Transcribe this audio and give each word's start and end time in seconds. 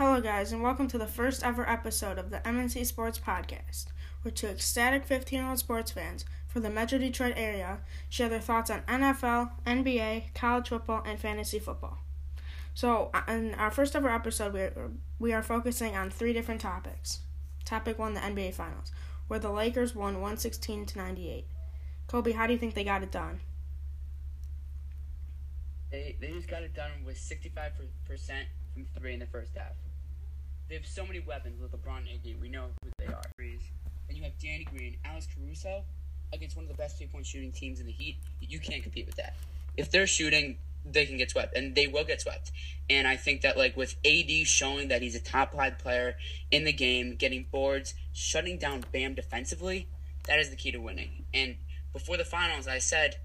Hello, 0.00 0.18
guys, 0.18 0.50
and 0.50 0.62
welcome 0.62 0.88
to 0.88 0.96
the 0.96 1.06
first 1.06 1.44
ever 1.44 1.68
episode 1.68 2.16
of 2.16 2.30
the 2.30 2.38
MNC 2.38 2.86
Sports 2.86 3.18
Podcast, 3.18 3.88
where 4.22 4.32
two 4.32 4.46
ecstatic 4.46 5.04
15 5.04 5.38
year 5.38 5.46
old 5.46 5.58
sports 5.58 5.90
fans 5.90 6.24
from 6.48 6.62
the 6.62 6.70
Metro 6.70 6.98
Detroit 6.98 7.34
area 7.36 7.80
share 8.08 8.30
their 8.30 8.40
thoughts 8.40 8.70
on 8.70 8.80
NFL, 8.88 9.50
NBA, 9.66 10.32
college 10.32 10.70
football, 10.70 11.02
and 11.04 11.20
fantasy 11.20 11.58
football. 11.58 11.98
So, 12.72 13.10
uh, 13.12 13.20
in 13.28 13.54
our 13.56 13.70
first 13.70 13.94
ever 13.94 14.08
episode, 14.08 14.54
we 14.54 14.60
are, 14.60 14.90
we 15.18 15.34
are 15.34 15.42
focusing 15.42 15.94
on 15.94 16.08
three 16.08 16.32
different 16.32 16.62
topics. 16.62 17.20
Topic 17.66 17.98
one, 17.98 18.14
the 18.14 18.20
NBA 18.20 18.54
Finals, 18.54 18.92
where 19.28 19.38
the 19.38 19.50
Lakers 19.50 19.94
won 19.94 20.14
116 20.14 20.86
to 20.86 20.98
98. 20.98 21.44
Kobe, 22.06 22.32
how 22.32 22.46
do 22.46 22.54
you 22.54 22.58
think 22.58 22.72
they 22.72 22.84
got 22.84 23.02
it 23.02 23.12
done? 23.12 23.40
They, 25.90 26.16
they 26.18 26.28
just 26.28 26.48
got 26.48 26.62
it 26.62 26.72
done 26.72 27.04
with 27.04 27.18
65% 27.18 27.50
from 28.72 28.86
three 28.96 29.12
in 29.12 29.20
the 29.20 29.26
first 29.26 29.54
half. 29.54 29.72
They 30.70 30.76
have 30.76 30.86
so 30.86 31.04
many 31.04 31.18
weapons 31.18 31.60
with 31.60 31.72
LeBron 31.72 31.98
and 31.98 32.08
AD. 32.10 32.40
We 32.40 32.48
know 32.48 32.66
who 32.84 32.90
they 33.00 33.06
are. 33.12 33.22
And 33.40 34.16
you 34.16 34.22
have 34.22 34.38
Danny 34.38 34.64
Green, 34.64 34.96
Alex 35.04 35.26
Caruso 35.34 35.82
against 36.32 36.54
one 36.54 36.64
of 36.64 36.68
the 36.68 36.76
best 36.76 36.96
three 36.96 37.08
point 37.08 37.26
shooting 37.26 37.50
teams 37.50 37.80
in 37.80 37.86
the 37.86 37.92
Heat. 37.92 38.18
You 38.40 38.60
can't 38.60 38.80
compete 38.80 39.06
with 39.06 39.16
that. 39.16 39.34
If 39.76 39.90
they're 39.90 40.06
shooting, 40.06 40.58
they 40.84 41.06
can 41.06 41.16
get 41.16 41.28
swept, 41.28 41.56
and 41.56 41.74
they 41.74 41.88
will 41.88 42.04
get 42.04 42.20
swept. 42.20 42.52
And 42.88 43.08
I 43.08 43.16
think 43.16 43.40
that 43.40 43.58
like 43.58 43.76
with 43.76 43.96
AD 44.04 44.30
showing 44.46 44.86
that 44.88 45.02
he's 45.02 45.16
a 45.16 45.20
top 45.20 45.54
five 45.54 45.76
player 45.76 46.14
in 46.52 46.62
the 46.62 46.72
game, 46.72 47.16
getting 47.16 47.46
boards, 47.50 47.94
shutting 48.12 48.56
down 48.56 48.84
Bam 48.92 49.14
defensively, 49.14 49.88
that 50.28 50.38
is 50.38 50.50
the 50.50 50.56
key 50.56 50.70
to 50.70 50.78
winning. 50.78 51.24
And 51.34 51.56
before 51.92 52.16
the 52.16 52.24
finals, 52.24 52.68
I 52.68 52.78
said 52.78 53.16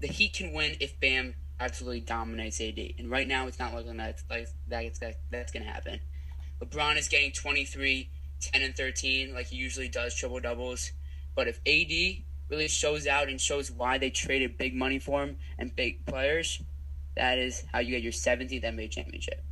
the 0.00 0.08
Heat 0.08 0.32
can 0.32 0.52
win 0.52 0.74
if 0.80 0.98
Bam 0.98 1.36
absolutely 1.60 2.00
dominates 2.00 2.60
AD. 2.60 2.94
And 2.98 3.08
right 3.08 3.28
now, 3.28 3.46
it's 3.46 3.60
not 3.60 3.74
looking 3.74 3.96
like 3.96 4.18
that 4.28 5.16
that's 5.30 5.52
going 5.52 5.64
to 5.64 5.70
happen. 5.70 6.00
LeBron 6.62 6.96
is 6.96 7.08
getting 7.08 7.32
23, 7.32 8.10
10, 8.40 8.62
and 8.62 8.76
13 8.76 9.34
like 9.34 9.46
he 9.46 9.56
usually 9.56 9.88
does, 9.88 10.14
triple 10.14 10.40
doubles. 10.40 10.92
But 11.34 11.48
if 11.48 11.60
AD 11.66 12.24
really 12.50 12.68
shows 12.68 13.06
out 13.06 13.28
and 13.28 13.40
shows 13.40 13.70
why 13.70 13.98
they 13.98 14.10
traded 14.10 14.58
big 14.58 14.74
money 14.74 14.98
for 14.98 15.22
him 15.22 15.36
and 15.58 15.74
big 15.74 16.04
players, 16.06 16.62
that 17.16 17.38
is 17.38 17.64
how 17.72 17.80
you 17.80 17.90
get 17.90 18.02
your 18.02 18.12
17th 18.12 18.64
NBA 18.64 18.90
championship. 18.90 19.42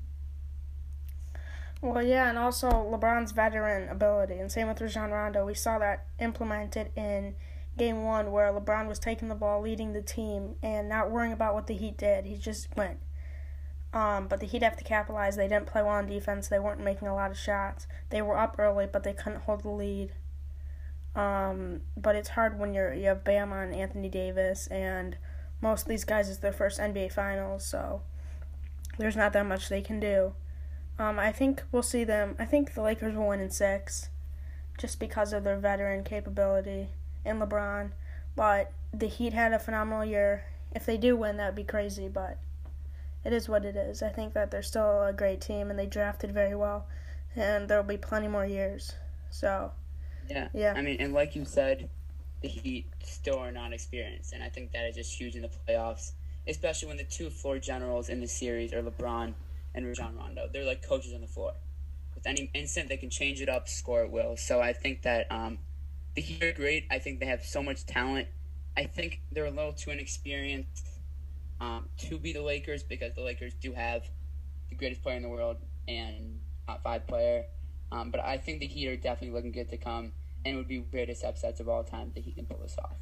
Well, 1.83 2.03
yeah, 2.03 2.29
and 2.29 2.39
also 2.39 2.69
LeBron's 2.71 3.33
veteran 3.33 3.89
ability, 3.89 4.35
and 4.35 4.51
same 4.51 4.69
with 4.69 4.81
Rajon 4.81 5.11
Rondo. 5.11 5.45
We 5.45 5.55
saw 5.55 5.79
that 5.79 6.07
implemented 6.19 6.91
in 6.97 7.37
game 7.77 8.03
one 8.03 8.33
where 8.33 8.51
LeBron 8.53 8.89
was 8.89 8.99
taking 8.99 9.29
the 9.29 9.35
ball, 9.35 9.61
leading 9.61 9.93
the 9.93 10.01
team, 10.01 10.57
and 10.63 10.89
not 10.89 11.11
worrying 11.11 11.33
about 11.33 11.55
what 11.55 11.67
the 11.67 11.75
Heat 11.75 11.99
did. 11.99 12.25
He 12.25 12.37
just 12.37 12.75
went. 12.77 12.99
Um, 13.97 14.29
but 14.29 14.41
the 14.41 14.47
Heat 14.47 14.63
have 14.63 14.77
to 14.77 14.85
capitalize. 14.85 15.37
They 15.37 15.49
didn't 15.49 15.69
play 15.69 15.81
well 15.81 15.93
on 15.93 16.07
defense. 16.07 16.49
They 16.49 16.59
weren't 16.59 16.85
making 16.85 17.09
a 17.09 17.15
lot 17.15 17.31
of 17.31 17.39
shots. 17.39 17.87
They 18.11 18.21
were 18.21 18.37
up 18.37 18.57
early, 18.59 18.87
but 18.87 19.05
they 19.05 19.15
couldn't 19.15 19.45
hold 19.45 19.63
the 19.63 19.71
lead. 19.71 20.13
Um, 21.15 21.81
but 21.97 22.15
it's 22.15 22.29
hard 22.29 22.59
when 22.59 22.75
you're 22.75 22.93
you 22.93 23.07
have 23.07 23.25
Bam 23.25 23.55
and 23.55 23.75
Anthony 23.75 24.11
Davis, 24.11 24.67
and 24.67 25.17
most 25.63 25.83
of 25.83 25.89
these 25.89 26.05
guys 26.05 26.29
is 26.29 26.41
their 26.41 26.53
first 26.53 26.79
NBA 26.79 27.11
Finals, 27.11 27.65
so 27.65 28.03
there's 28.99 29.17
not 29.17 29.33
that 29.33 29.47
much 29.47 29.71
they 29.71 29.81
can 29.81 29.99
do. 29.99 30.35
Um, 30.99 31.19
I 31.19 31.33
think 31.33 31.63
we'll 31.73 31.83
see 31.83 32.05
them. 32.05 32.37
I 32.39 32.45
think 32.45 32.75
the 32.75 32.83
Lakers 32.83 33.17
will 33.17 33.29
win 33.29 33.41
in 33.41 33.49
six, 33.49 34.11
just 34.77 35.01
because 35.01 35.33
of 35.33 35.43
their 35.43 35.57
veteran 35.57 36.05
capability 36.05 36.89
and 37.25 37.41
LeBron. 37.41 37.93
But 38.35 38.73
the 38.93 39.07
Heat 39.07 39.33
had 39.33 39.55
a 39.55 39.59
phenomenal 39.59 40.05
year. 40.05 40.45
If 40.75 40.85
they 40.85 40.99
do 40.99 41.17
win, 41.17 41.39
that 41.39 41.47
would 41.47 41.55
be 41.55 41.65
crazy, 41.65 42.09
but 42.09 42.37
it 43.27 43.33
is 43.33 43.49
what 43.49 43.65
it 43.65 43.75
is. 43.75 44.03
I 44.03 44.09
think 44.09 44.35
that 44.35 44.53
they're 44.53 44.63
still 44.63 45.03
a 45.03 45.13
great 45.13 45.41
team 45.41 45.69
and 45.69 45.79
they 45.79 45.87
drafted 45.87 46.31
very 46.33 46.55
well, 46.55 46.87
and 47.35 47.69
there 47.69 47.77
will 47.77 47.89
be 47.89 47.97
plenty 47.97 48.29
more 48.29 48.47
years. 48.47 48.93
So, 49.31 49.73
yeah. 50.31 50.49
Yeah. 50.55 50.75
I 50.77 50.81
mean, 50.81 50.99
and 51.01 51.13
like 51.13 51.35
you 51.35 51.45
said, 51.45 51.91
the 52.41 52.49
Heat 52.49 52.87
still 53.03 53.39
are 53.39 53.51
not 53.51 53.73
experienced, 53.73 54.33
and 54.33 54.45
I 54.45 54.49
think 54.49 54.71
that 54.73 54.87
is 54.87 54.95
just 54.95 55.21
huge 55.21 55.35
in 55.35 55.43
the 55.43 55.51
playoffs, 55.69 56.13
especially 56.47 56.87
when 56.87 56.99
the 56.99 57.05
two 57.05 57.29
floor 57.29 57.59
generals 57.59 58.09
in 58.09 58.21
the 58.21 58.29
series 58.29 58.73
are 58.73 58.83
LeBron 58.83 59.35
and 59.75 59.87
Rajon 59.87 60.17
Rondo. 60.17 60.49
They're 60.53 60.65
like 60.65 60.87
coaches 60.87 61.13
on 61.13 61.21
the 61.21 61.27
floor. 61.27 61.53
With 62.15 62.27
any 62.29 62.49
instant, 62.55 62.89
they 62.89 62.97
can 62.97 63.11
change 63.11 63.41
it 63.41 63.49
up, 63.49 63.69
score 63.69 64.05
at 64.05 64.11
will. 64.11 64.37
So 64.37 64.61
I 64.61 64.73
think 64.73 65.03
that 65.03 65.27
um, 65.33 65.59
the 66.15 66.23
Heat 66.23 66.45
are 66.45 66.53
great. 66.53 66.85
I 66.93 67.01
think 67.01 67.19
they 67.19 67.27
have 67.27 67.45
so 67.45 67.61
much 67.61 67.87
talent. 67.87 68.29
I 68.77 68.85
think 68.85 69.21
they're 69.33 69.47
a 69.47 69.51
little 69.51 69.73
too 69.73 69.91
inexperienced 69.91 70.96
um, 71.61 71.89
to 72.09 72.19
be 72.19 72.33
the 72.33 72.43
Lakers 72.43 72.83
because 72.83 73.15
the 73.15 73.23
Lakers 73.23 73.55
do 73.55 73.73
have 73.73 74.03
the 74.69 74.75
greatest 74.75 75.03
player 75.03 75.17
in 75.17 75.23
the 75.23 75.29
world 75.29 75.57
and 75.89 76.41
top 76.67 76.83
five 76.83 77.07
player. 77.07 77.45
Um, 77.93 78.11
but 78.11 78.21
I 78.21 78.37
think 78.39 78.61
the 78.61 78.67
Heat 78.67 78.89
are 78.89 78.97
definitely 78.97 79.37
looking 79.37 79.53
good 79.53 79.71
to 79.71 79.77
come, 79.77 80.13
and 80.45 80.55
it 80.55 80.57
would 80.57 80.69
be 80.69 80.79
greatest 80.79 81.25
upsets 81.25 81.61
of 81.61 81.69
all 81.69 81.85
time 81.85 82.13
that 82.15 82.25
he 82.25 82.33
can 82.33 82.47
pull 82.47 82.59
this 82.59 82.77
off. 82.83 82.97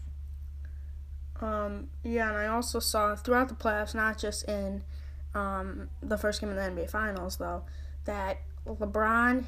Um, 1.40 1.88
yeah, 2.02 2.28
and 2.28 2.38
I 2.38 2.46
also 2.46 2.78
saw 2.78 3.14
throughout 3.16 3.48
the 3.48 3.54
playoffs, 3.54 3.94
not 3.94 4.18
just 4.18 4.48
in 4.48 4.82
um, 5.34 5.88
the 6.02 6.16
first 6.16 6.40
game 6.40 6.50
of 6.50 6.56
the 6.56 6.62
NBA 6.62 6.90
Finals, 6.90 7.38
though, 7.38 7.64
that 8.04 8.42
LeBron 8.66 9.44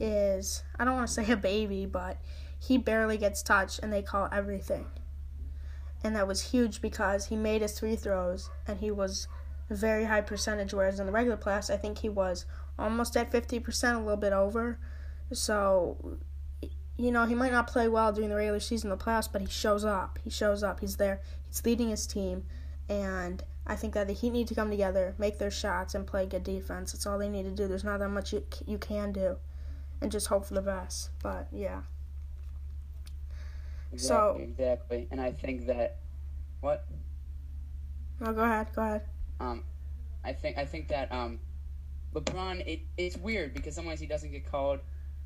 is, 0.00 0.62
I 0.78 0.84
don't 0.84 0.94
want 0.94 1.08
to 1.08 1.12
say 1.12 1.30
a 1.30 1.36
baby, 1.36 1.86
but 1.86 2.18
he 2.58 2.78
barely 2.78 3.16
gets 3.16 3.42
touched 3.42 3.80
and 3.80 3.92
they 3.92 4.02
call 4.02 4.28
everything. 4.32 4.86
And 6.04 6.16
that 6.16 6.26
was 6.26 6.50
huge 6.50 6.80
because 6.80 7.26
he 7.26 7.36
made 7.36 7.62
his 7.62 7.78
three 7.78 7.96
throws 7.96 8.50
and 8.66 8.80
he 8.80 8.90
was 8.90 9.28
a 9.70 9.74
very 9.74 10.04
high 10.04 10.20
percentage, 10.20 10.74
whereas 10.74 10.98
in 10.98 11.06
the 11.06 11.12
regular 11.12 11.36
class, 11.36 11.70
I 11.70 11.76
think 11.76 11.98
he 11.98 12.08
was 12.08 12.44
almost 12.78 13.16
at 13.16 13.30
50%, 13.30 13.94
a 13.94 13.98
little 13.98 14.16
bit 14.16 14.32
over. 14.32 14.78
So, 15.32 16.18
you 16.96 17.10
know, 17.10 17.26
he 17.26 17.34
might 17.34 17.52
not 17.52 17.66
play 17.66 17.88
well 17.88 18.12
during 18.12 18.30
the 18.30 18.36
regular 18.36 18.60
season, 18.60 18.90
the 18.90 18.96
playoffs, 18.96 19.30
but 19.30 19.40
he 19.40 19.46
shows 19.46 19.84
up. 19.84 20.18
He 20.24 20.30
shows 20.30 20.62
up. 20.62 20.80
He's 20.80 20.96
there. 20.96 21.20
He's 21.48 21.64
leading 21.64 21.90
his 21.90 22.06
team. 22.06 22.44
And 22.88 23.42
I 23.66 23.76
think 23.76 23.94
that 23.94 24.08
the 24.08 24.12
Heat 24.12 24.30
need 24.30 24.48
to 24.48 24.54
come 24.54 24.70
together, 24.70 25.14
make 25.18 25.38
their 25.38 25.50
shots, 25.50 25.94
and 25.94 26.06
play 26.06 26.26
good 26.26 26.44
defense. 26.44 26.92
That's 26.92 27.06
all 27.06 27.18
they 27.18 27.28
need 27.28 27.44
to 27.44 27.50
do. 27.50 27.68
There's 27.68 27.84
not 27.84 28.00
that 28.00 28.08
much 28.08 28.32
you, 28.32 28.44
you 28.66 28.78
can 28.78 29.12
do. 29.12 29.36
And 30.00 30.10
just 30.10 30.26
hope 30.26 30.44
for 30.44 30.54
the 30.54 30.62
best. 30.62 31.10
But, 31.22 31.46
yeah. 31.52 31.82
Exactly, 33.92 34.44
so 34.44 34.48
exactly, 34.48 35.08
and 35.10 35.20
I 35.20 35.32
think 35.32 35.66
that 35.66 35.98
what? 36.60 36.86
No, 38.20 38.32
go 38.32 38.42
ahead. 38.42 38.68
Go 38.74 38.82
ahead. 38.82 39.02
Um, 39.40 39.64
I 40.24 40.32
think 40.32 40.56
I 40.56 40.64
think 40.64 40.88
that 40.88 41.12
um, 41.12 41.40
LeBron. 42.14 42.66
It 42.66 42.80
it's 42.96 43.16
weird 43.16 43.54
because 43.54 43.74
sometimes 43.74 44.00
he 44.00 44.06
doesn't 44.06 44.30
get 44.30 44.50
called 44.50 44.80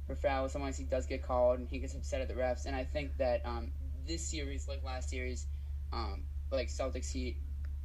for 0.06 0.15
fouls, 0.15 0.53
sometimes 0.53 0.76
he 0.76 0.84
does 0.84 1.06
get 1.06 1.22
called, 1.22 1.59
and 1.59 1.69
he 1.69 1.78
gets 1.78 1.94
upset 1.94 2.21
at 2.21 2.28
the 2.28 2.34
refs. 2.34 2.66
And 2.66 2.75
I 2.75 2.84
think 2.84 3.16
that 3.19 3.44
um, 3.44 3.72
this 4.06 4.26
series, 4.26 4.69
like 4.69 4.82
last 4.84 5.10
series, 5.10 5.47
um, 5.93 6.22
like 6.50 6.69
Celtics 6.69 7.10
Heat, 7.10 7.37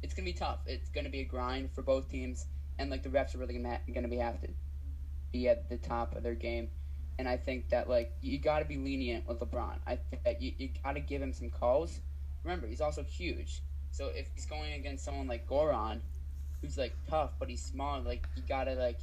it's 0.02 0.14
gonna 0.14 0.24
be 0.24 0.32
tough. 0.32 0.60
It's 0.66 0.88
gonna 0.90 1.10
be 1.10 1.20
a 1.20 1.24
grind 1.24 1.70
for 1.72 1.82
both 1.82 2.08
teams, 2.08 2.46
and 2.78 2.90
like 2.90 3.02
the 3.02 3.08
refs 3.08 3.34
are 3.34 3.38
really 3.38 3.54
gonna 3.54 3.80
gonna 3.92 4.08
be 4.08 4.16
have 4.16 4.40
to 4.40 4.48
be 5.32 5.48
at 5.48 5.68
the 5.68 5.76
top 5.78 6.14
of 6.14 6.22
their 6.22 6.34
game 6.34 6.68
and 7.18 7.28
I 7.28 7.36
think 7.36 7.68
that 7.70 7.88
like 7.88 8.12
you 8.20 8.38
got 8.38 8.60
to 8.60 8.64
be 8.64 8.76
lenient 8.76 9.26
with 9.28 9.40
LeBron. 9.40 9.74
I 9.86 9.96
think 9.96 10.24
that 10.24 10.40
you, 10.42 10.52
you 10.58 10.70
got 10.82 10.94
to 10.94 11.00
give 11.00 11.22
him 11.22 11.32
some 11.32 11.50
calls. 11.50 12.00
Remember, 12.44 12.66
he's 12.66 12.80
also 12.80 13.02
huge, 13.04 13.62
so 13.90 14.08
if 14.14 14.28
he's 14.34 14.46
going 14.46 14.72
against 14.72 15.04
someone 15.04 15.28
like 15.28 15.46
Goran, 15.48 16.00
who's 16.60 16.76
like 16.78 16.94
tough 17.08 17.32
but 17.38 17.48
he's 17.48 17.62
small, 17.62 18.00
like 18.00 18.26
you 18.36 18.42
gotta 18.48 18.74
like 18.74 18.98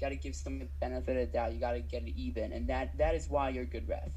got 0.00 0.10
to 0.10 0.16
give 0.16 0.34
some 0.34 0.62
benefit 0.80 1.16
of 1.16 1.26
the 1.28 1.32
doubt. 1.32 1.52
You 1.52 1.60
got 1.60 1.72
to 1.72 1.80
get 1.80 2.02
it 2.02 2.14
even, 2.16 2.52
and 2.52 2.68
that 2.68 2.96
that 2.98 3.14
is 3.14 3.28
why 3.28 3.50
you're 3.50 3.62
a 3.64 3.66
good 3.66 3.88
ref. 3.88 4.10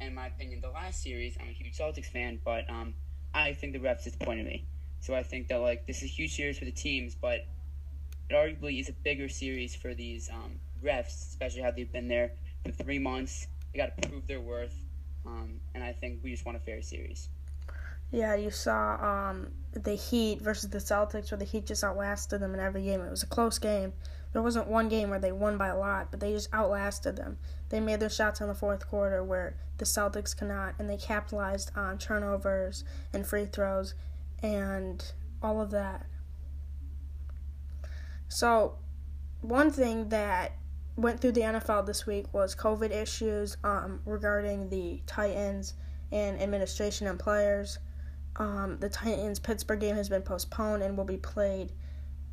And 0.00 0.08
in 0.08 0.14
my 0.14 0.26
opinion, 0.26 0.60
the 0.60 0.70
last 0.70 1.02
series, 1.02 1.36
I'm 1.40 1.48
a 1.48 1.52
huge 1.52 1.76
Celtics 1.76 2.06
fan, 2.06 2.40
but 2.44 2.68
um, 2.68 2.94
I 3.34 3.52
think 3.52 3.72
the 3.72 3.78
refs 3.78 4.04
disappointed 4.04 4.46
me. 4.46 4.64
So 5.00 5.14
I 5.14 5.22
think 5.22 5.48
that 5.48 5.60
like 5.60 5.86
this 5.86 5.98
is 5.98 6.04
a 6.04 6.06
huge 6.06 6.34
series 6.34 6.58
for 6.58 6.64
the 6.64 6.72
teams, 6.72 7.14
but 7.14 7.46
it 8.28 8.34
arguably 8.34 8.80
is 8.80 8.88
a 8.88 8.92
bigger 8.92 9.28
series 9.28 9.74
for 9.74 9.94
these 9.94 10.28
um, 10.30 10.58
refs, 10.84 11.30
especially 11.30 11.62
how 11.62 11.70
they've 11.70 11.90
been 11.90 12.08
there 12.08 12.32
for 12.64 12.70
three 12.72 12.98
months. 12.98 13.46
They 13.72 13.78
got 13.78 14.00
to 14.00 14.08
prove 14.08 14.26
their 14.26 14.40
worth, 14.40 14.74
um, 15.26 15.60
and 15.74 15.82
I 15.82 15.92
think 15.92 16.20
we 16.22 16.30
just 16.30 16.44
want 16.44 16.56
a 16.56 16.60
fair 16.60 16.82
series. 16.82 17.28
Yeah, 18.10 18.34
you 18.34 18.50
saw 18.50 19.30
um, 19.30 19.48
the 19.72 19.94
Heat 19.94 20.42
versus 20.42 20.68
the 20.68 20.78
Celtics, 20.78 21.30
where 21.30 21.38
the 21.38 21.46
Heat 21.46 21.66
just 21.66 21.82
outlasted 21.82 22.40
them 22.40 22.52
in 22.52 22.60
every 22.60 22.82
game. 22.82 23.00
It 23.00 23.10
was 23.10 23.22
a 23.22 23.26
close 23.26 23.58
game. 23.58 23.94
There 24.32 24.42
wasn't 24.42 24.68
one 24.68 24.88
game 24.88 25.08
where 25.08 25.18
they 25.18 25.32
won 25.32 25.56
by 25.56 25.68
a 25.68 25.76
lot, 25.76 26.10
but 26.10 26.20
they 26.20 26.32
just 26.32 26.52
outlasted 26.52 27.16
them. 27.16 27.38
They 27.70 27.80
made 27.80 28.00
their 28.00 28.10
shots 28.10 28.40
in 28.40 28.48
the 28.48 28.54
fourth 28.54 28.86
quarter 28.86 29.24
where 29.24 29.56
the 29.78 29.86
Celtics 29.86 30.36
cannot, 30.36 30.74
and 30.78 30.88
they 30.88 30.98
capitalized 30.98 31.70
on 31.74 31.96
turnovers 31.98 32.84
and 33.14 33.26
free 33.26 33.46
throws 33.46 33.94
and 34.42 35.12
all 35.42 35.60
of 35.60 35.70
that. 35.70 36.06
So, 38.28 38.78
one 39.40 39.70
thing 39.70 40.08
that 40.10 40.52
went 40.96 41.20
through 41.20 41.32
the 41.32 41.40
NFL 41.40 41.86
this 41.86 42.06
week 42.06 42.32
was 42.32 42.54
COVID 42.54 42.90
issues 42.90 43.56
um, 43.64 44.00
regarding 44.04 44.68
the 44.68 45.00
Titans 45.06 45.74
and 46.10 46.40
administration 46.40 47.06
and 47.06 47.18
players. 47.18 47.78
Um, 48.36 48.78
the 48.78 48.88
Titans 48.88 49.38
Pittsburgh 49.38 49.80
game 49.80 49.96
has 49.96 50.08
been 50.08 50.22
postponed 50.22 50.82
and 50.82 50.96
will 50.96 51.04
be 51.04 51.16
played 51.16 51.72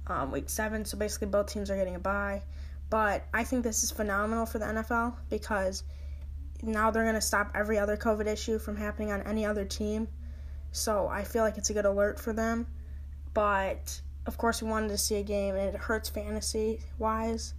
um, 0.08 0.32
week 0.32 0.50
seven. 0.50 0.86
So 0.86 0.98
basically, 0.98 1.28
both 1.28 1.48
teams 1.48 1.70
are 1.70 1.76
getting 1.76 1.96
a 1.96 2.00
bye. 2.00 2.42
But 2.90 3.26
I 3.34 3.44
think 3.44 3.64
this 3.64 3.84
is 3.84 3.92
phenomenal 3.92 4.46
for 4.46 4.60
the 4.60 4.66
NFL 4.66 5.16
because 5.30 5.84
now 6.62 6.92
they're 6.92 7.04
going 7.04 7.16
to 7.16 7.22
stop 7.22 7.52
every 7.54 7.78
other 7.78 7.96
COVID 7.96 8.26
issue 8.28 8.60
from 8.60 8.76
happening 8.76 9.12
on 9.12 9.22
any 9.24 9.46
other 9.46 9.64
team. 9.64 10.08
So 10.72 11.08
I 11.08 11.24
feel 11.24 11.44
like 11.44 11.58
it's 11.58 11.70
a 11.70 11.74
good 11.74 11.86
alert 11.86 12.20
for 12.20 12.34
them. 12.34 12.68
But 13.34 14.02
of 14.26 14.38
course, 14.38 14.62
we 14.62 14.70
wanted 14.70 14.90
to 14.90 14.98
see 14.98 15.16
a 15.16 15.24
game, 15.24 15.56
and 15.56 15.74
it 15.74 15.76
hurts 15.76 16.10
fantasy 16.10 16.82
wise. 16.98 17.54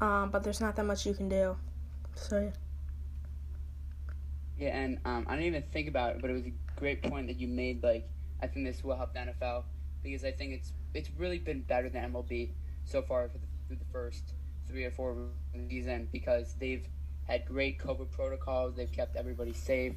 Um, 0.00 0.30
but 0.30 0.42
there's 0.42 0.60
not 0.60 0.76
that 0.76 0.84
much 0.84 1.06
you 1.06 1.14
can 1.14 1.28
do. 1.28 1.56
So. 2.14 2.40
Yeah. 2.40 2.50
Yeah, 4.60 4.76
and 4.76 4.98
um, 5.06 5.24
I 5.26 5.36
didn't 5.36 5.46
even 5.46 5.62
think 5.62 5.88
about 5.88 6.16
it, 6.16 6.20
but 6.20 6.28
it 6.28 6.34
was 6.34 6.44
a 6.44 6.52
great 6.76 7.02
point 7.02 7.28
that 7.28 7.40
you 7.40 7.48
made. 7.48 7.82
Like, 7.82 8.06
I 8.42 8.46
think 8.46 8.66
this 8.66 8.84
will 8.84 8.94
help 8.94 9.14
the 9.14 9.20
NFL 9.20 9.64
because 10.02 10.22
I 10.22 10.32
think 10.32 10.52
it's 10.52 10.72
it's 10.92 11.08
really 11.16 11.38
been 11.38 11.62
better 11.62 11.88
than 11.88 12.12
MLB 12.12 12.50
so 12.84 13.00
far 13.00 13.28
for 13.28 13.38
the, 13.38 13.46
through 13.66 13.76
the 13.76 13.90
first 13.90 14.34
three 14.68 14.84
or 14.84 14.90
four 14.90 15.16
season 15.70 16.08
because 16.12 16.54
they've 16.60 16.86
had 17.24 17.46
great 17.46 17.78
COVID 17.78 18.10
protocols. 18.10 18.76
They've 18.76 18.92
kept 18.92 19.16
everybody 19.16 19.54
safe. 19.54 19.94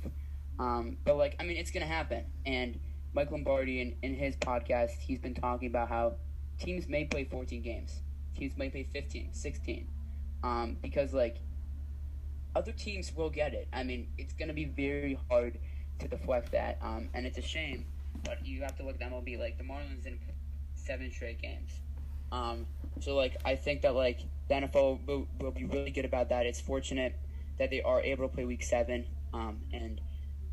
Um, 0.58 0.96
but 1.04 1.18
like, 1.18 1.36
I 1.42 1.44
mean, 1.44 1.58
it's 1.58 1.72
gonna 1.72 1.86
happen. 1.86 2.24
And 2.46 2.80
Mike 3.14 3.32
Lombardi 3.32 3.82
in, 3.82 3.96
in 4.02 4.16
his 4.16 4.38
podcast, 4.38 4.98
he's 5.02 5.20
been 5.20 5.36
talking 5.36 5.68
about 5.68 5.90
how 5.90 6.14
teams 6.58 6.88
may 6.88 7.04
play 7.04 7.26
14 7.26 7.62
games. 7.62 8.00
Teams 8.38 8.58
might 8.58 8.72
play 8.72 8.88
15, 8.92 9.30
16. 9.32 9.88
Um, 10.44 10.78
because 10.82 11.14
like 11.14 11.38
other 12.56 12.72
teams 12.72 13.16
will 13.16 13.30
get 13.30 13.54
it. 13.54 13.68
I 13.74 13.84
mean, 13.84 14.08
it's 14.18 14.34
going 14.34 14.50
to 14.50 14.54
be 14.54 14.66
very 14.66 15.18
hard 15.30 15.58
to 16.00 16.08
deflect 16.08 16.52
that, 16.52 16.78
um, 16.82 17.10
and 17.14 17.26
it's 17.26 17.38
a 17.38 17.42
shame. 17.42 17.86
But 18.24 18.46
you 18.46 18.62
have 18.62 18.76
to 18.78 18.84
look 18.84 19.02
at 19.02 19.12
MLB. 19.12 19.40
Like 19.40 19.58
the 19.58 19.64
Marlins 19.64 20.06
in 20.06 20.20
seven 20.76 21.12
straight 21.12 21.42
games. 21.42 21.72
Um, 22.32 22.66
so 23.00 23.16
like 23.16 23.38
I 23.46 23.56
think 23.56 23.82
that 23.82 23.96
like 23.96 24.22
the 24.48 24.56
NFL 24.56 25.06
will, 25.06 25.28
will, 25.40 25.52
be 25.52 25.66
really 25.66 25.92
good 25.92 26.06
about 26.06 26.30
that. 26.30 26.46
It's 26.46 26.60
fortunate 26.60 27.16
that 27.60 27.70
they 27.70 27.82
are 27.82 28.02
able 28.02 28.28
to 28.28 28.34
play 28.34 28.46
Week 28.46 28.64
Seven, 28.64 29.06
um, 29.34 29.62
and 29.72 30.02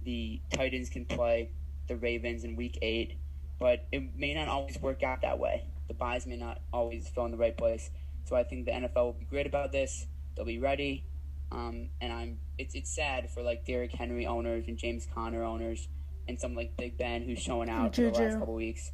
the 0.04 0.40
Titans 0.52 0.90
can 0.90 1.04
play 1.04 1.50
the 1.88 1.96
Ravens 1.96 2.44
in 2.44 2.56
Week 2.56 2.78
Eight. 2.82 3.16
But 3.58 3.86
it 3.92 4.16
may 4.16 4.34
not 4.34 4.48
always 4.48 4.80
work 4.80 5.02
out 5.02 5.22
that 5.22 5.38
way. 5.38 5.64
The 5.90 5.94
byes 5.94 6.24
may 6.24 6.36
not 6.36 6.60
always 6.72 7.08
fall 7.08 7.24
in 7.24 7.32
the 7.32 7.36
right 7.36 7.56
place. 7.56 7.90
So 8.24 8.36
I 8.36 8.44
think 8.44 8.64
the 8.64 8.70
NFL 8.70 8.94
will 8.94 9.12
be 9.18 9.24
great 9.24 9.44
about 9.44 9.72
this. 9.72 10.06
They'll 10.36 10.46
be 10.46 10.60
ready. 10.60 11.04
Um, 11.50 11.88
and 12.00 12.12
I'm 12.12 12.38
it's 12.58 12.76
it's 12.76 12.94
sad 12.94 13.28
for 13.28 13.42
like 13.42 13.64
Derrick 13.66 13.90
Henry 13.90 14.24
owners 14.24 14.68
and 14.68 14.78
James 14.78 15.08
Conner 15.12 15.42
owners 15.42 15.88
and 16.28 16.40
some 16.40 16.54
like 16.54 16.76
Big 16.76 16.96
Ben 16.96 17.24
who's 17.24 17.40
showing 17.40 17.68
out 17.68 17.96
for 17.96 18.02
the 18.02 18.10
last 18.12 18.38
couple 18.38 18.54
weeks, 18.54 18.92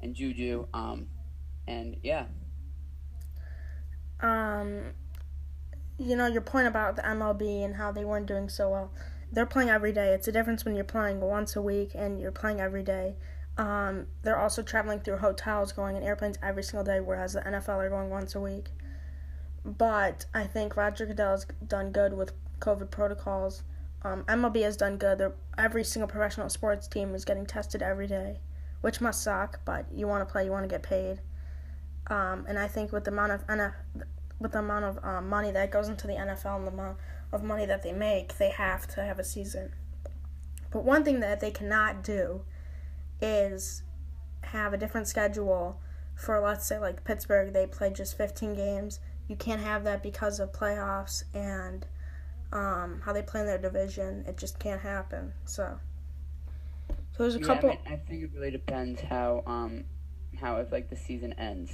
and 0.00 0.14
Juju. 0.14 0.68
Um, 0.72 1.08
and 1.68 1.98
yeah. 2.02 2.24
Um, 4.20 4.94
you 5.98 6.16
know 6.16 6.26
your 6.28 6.40
point 6.40 6.66
about 6.66 6.96
the 6.96 7.02
MLB 7.02 7.62
and 7.62 7.74
how 7.76 7.92
they 7.92 8.06
weren't 8.06 8.24
doing 8.26 8.48
so 8.48 8.70
well. 8.70 8.90
They're 9.30 9.44
playing 9.44 9.68
every 9.68 9.92
day. 9.92 10.14
It's 10.14 10.28
a 10.28 10.32
difference 10.32 10.64
when 10.64 10.76
you're 10.76 10.84
playing 10.84 11.20
once 11.20 11.56
a 11.56 11.60
week 11.60 11.90
and 11.94 12.18
you're 12.18 12.32
playing 12.32 12.58
every 12.58 12.82
day. 12.82 13.16
Um, 13.58 14.06
they're 14.22 14.38
also 14.38 14.62
traveling 14.62 15.00
through 15.00 15.18
hotels, 15.18 15.72
going 15.72 15.96
in 15.96 16.02
airplanes 16.02 16.38
every 16.42 16.62
single 16.62 16.84
day, 16.84 17.00
whereas 17.00 17.32
the 17.32 17.40
NFL 17.40 17.78
are 17.78 17.88
going 17.88 18.10
once 18.10 18.34
a 18.34 18.40
week. 18.40 18.68
But 19.64 20.26
I 20.34 20.44
think 20.44 20.76
Roger 20.76 21.06
Goodell's 21.06 21.46
done 21.66 21.90
good 21.90 22.12
with 22.12 22.32
COVID 22.60 22.90
protocols. 22.90 23.62
Um, 24.02 24.24
MLB 24.24 24.62
has 24.62 24.76
done 24.76 24.98
good. 24.98 25.18
They're, 25.18 25.34
every 25.58 25.84
single 25.84 26.08
professional 26.08 26.48
sports 26.50 26.86
team 26.86 27.14
is 27.14 27.24
getting 27.24 27.46
tested 27.46 27.82
every 27.82 28.06
day, 28.06 28.40
which 28.82 29.00
must 29.00 29.22
suck. 29.22 29.60
But 29.64 29.86
you 29.92 30.06
want 30.06 30.26
to 30.26 30.30
play, 30.30 30.44
you 30.44 30.50
want 30.50 30.64
to 30.64 30.68
get 30.68 30.82
paid. 30.82 31.20
Um, 32.08 32.44
and 32.46 32.58
I 32.58 32.68
think 32.68 32.92
with 32.92 33.04
the 33.04 33.10
amount 33.10 33.32
of 33.32 33.46
NF, 33.48 33.72
with 34.38 34.52
the 34.52 34.58
amount 34.58 34.84
of 34.84 34.98
um, 35.02 35.28
money 35.28 35.50
that 35.50 35.70
goes 35.70 35.88
into 35.88 36.06
the 36.06 36.12
NFL 36.12 36.58
and 36.58 36.66
the 36.66 36.72
amount 36.72 36.98
of 37.32 37.42
money 37.42 37.66
that 37.66 37.82
they 37.82 37.92
make, 37.92 38.36
they 38.38 38.50
have 38.50 38.86
to 38.88 39.02
have 39.02 39.18
a 39.18 39.24
season. 39.24 39.72
But 40.70 40.84
one 40.84 41.04
thing 41.04 41.20
that 41.20 41.40
they 41.40 41.50
cannot 41.50 42.04
do 42.04 42.42
is 43.20 43.82
have 44.42 44.72
a 44.72 44.76
different 44.76 45.08
schedule 45.08 45.80
for 46.14 46.40
let's 46.40 46.66
say 46.66 46.78
like 46.78 47.04
Pittsburgh 47.04 47.52
they 47.52 47.66
play 47.66 47.90
just 47.90 48.16
15 48.16 48.54
games 48.54 49.00
you 49.28 49.36
can't 49.36 49.60
have 49.60 49.84
that 49.84 50.02
because 50.02 50.38
of 50.38 50.52
playoffs 50.52 51.24
and 51.34 51.86
um, 52.52 53.00
how 53.04 53.12
they 53.12 53.22
play 53.22 53.40
in 53.40 53.46
their 53.46 53.58
division. 53.58 54.24
It 54.26 54.36
just 54.36 54.58
can't 54.58 54.80
happen. 54.80 55.32
So, 55.44 55.78
so 56.88 56.96
there's 57.18 57.36
a 57.36 57.40
yeah, 57.40 57.46
couple. 57.46 57.70
I, 57.70 57.72
mean, 57.72 57.80
I, 57.86 57.96
think 57.96 58.22
it 58.24 58.30
really 58.34 58.50
depends 58.50 59.00
how 59.00 59.42
um 59.46 59.84
how 60.40 60.56
if 60.58 60.70
like 60.70 60.90
the 60.90 60.96
season 60.96 61.32
ends, 61.34 61.72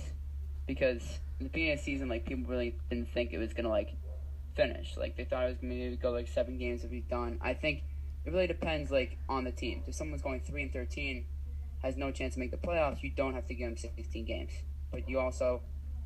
because 0.66 1.02
in 1.38 1.44
the 1.44 1.50
beginning 1.50 1.72
of 1.74 1.78
the 1.78 1.84
season, 1.84 2.08
like 2.08 2.24
people 2.24 2.50
really 2.50 2.76
didn't 2.88 3.12
think 3.12 3.32
it 3.32 3.38
was 3.38 3.52
gonna 3.52 3.68
like 3.68 3.90
finish. 4.56 4.96
Like 4.96 5.16
they 5.16 5.24
thought 5.24 5.44
it 5.44 5.48
was 5.48 5.58
gonna 5.58 5.96
go 5.96 6.10
like 6.10 6.28
seven 6.28 6.58
games 6.58 6.84
if 6.84 6.90
he's 6.90 7.04
done. 7.04 7.38
I 7.42 7.54
think 7.54 7.82
it 8.24 8.32
really 8.32 8.46
depends 8.46 8.90
like 8.90 9.18
on 9.28 9.44
the 9.44 9.52
team. 9.52 9.82
If 9.86 9.94
someone's 9.94 10.22
going 10.22 10.40
three 10.40 10.62
and 10.62 10.72
thirteen, 10.72 11.26
has 11.82 11.96
no 11.96 12.11
chance 12.11 12.34
to 12.34 12.40
make 12.40 12.50
the 12.50 12.56
playoffs, 12.56 13.02
you 13.02 13.11
don't 13.11 13.34
have 13.34 13.46
to 13.49 13.55
give 13.55 13.69
them 13.69 13.76
sixteen 13.76 14.25
games. 14.25 14.52
But 14.90 15.08
you 15.08 15.19
also 15.19 15.62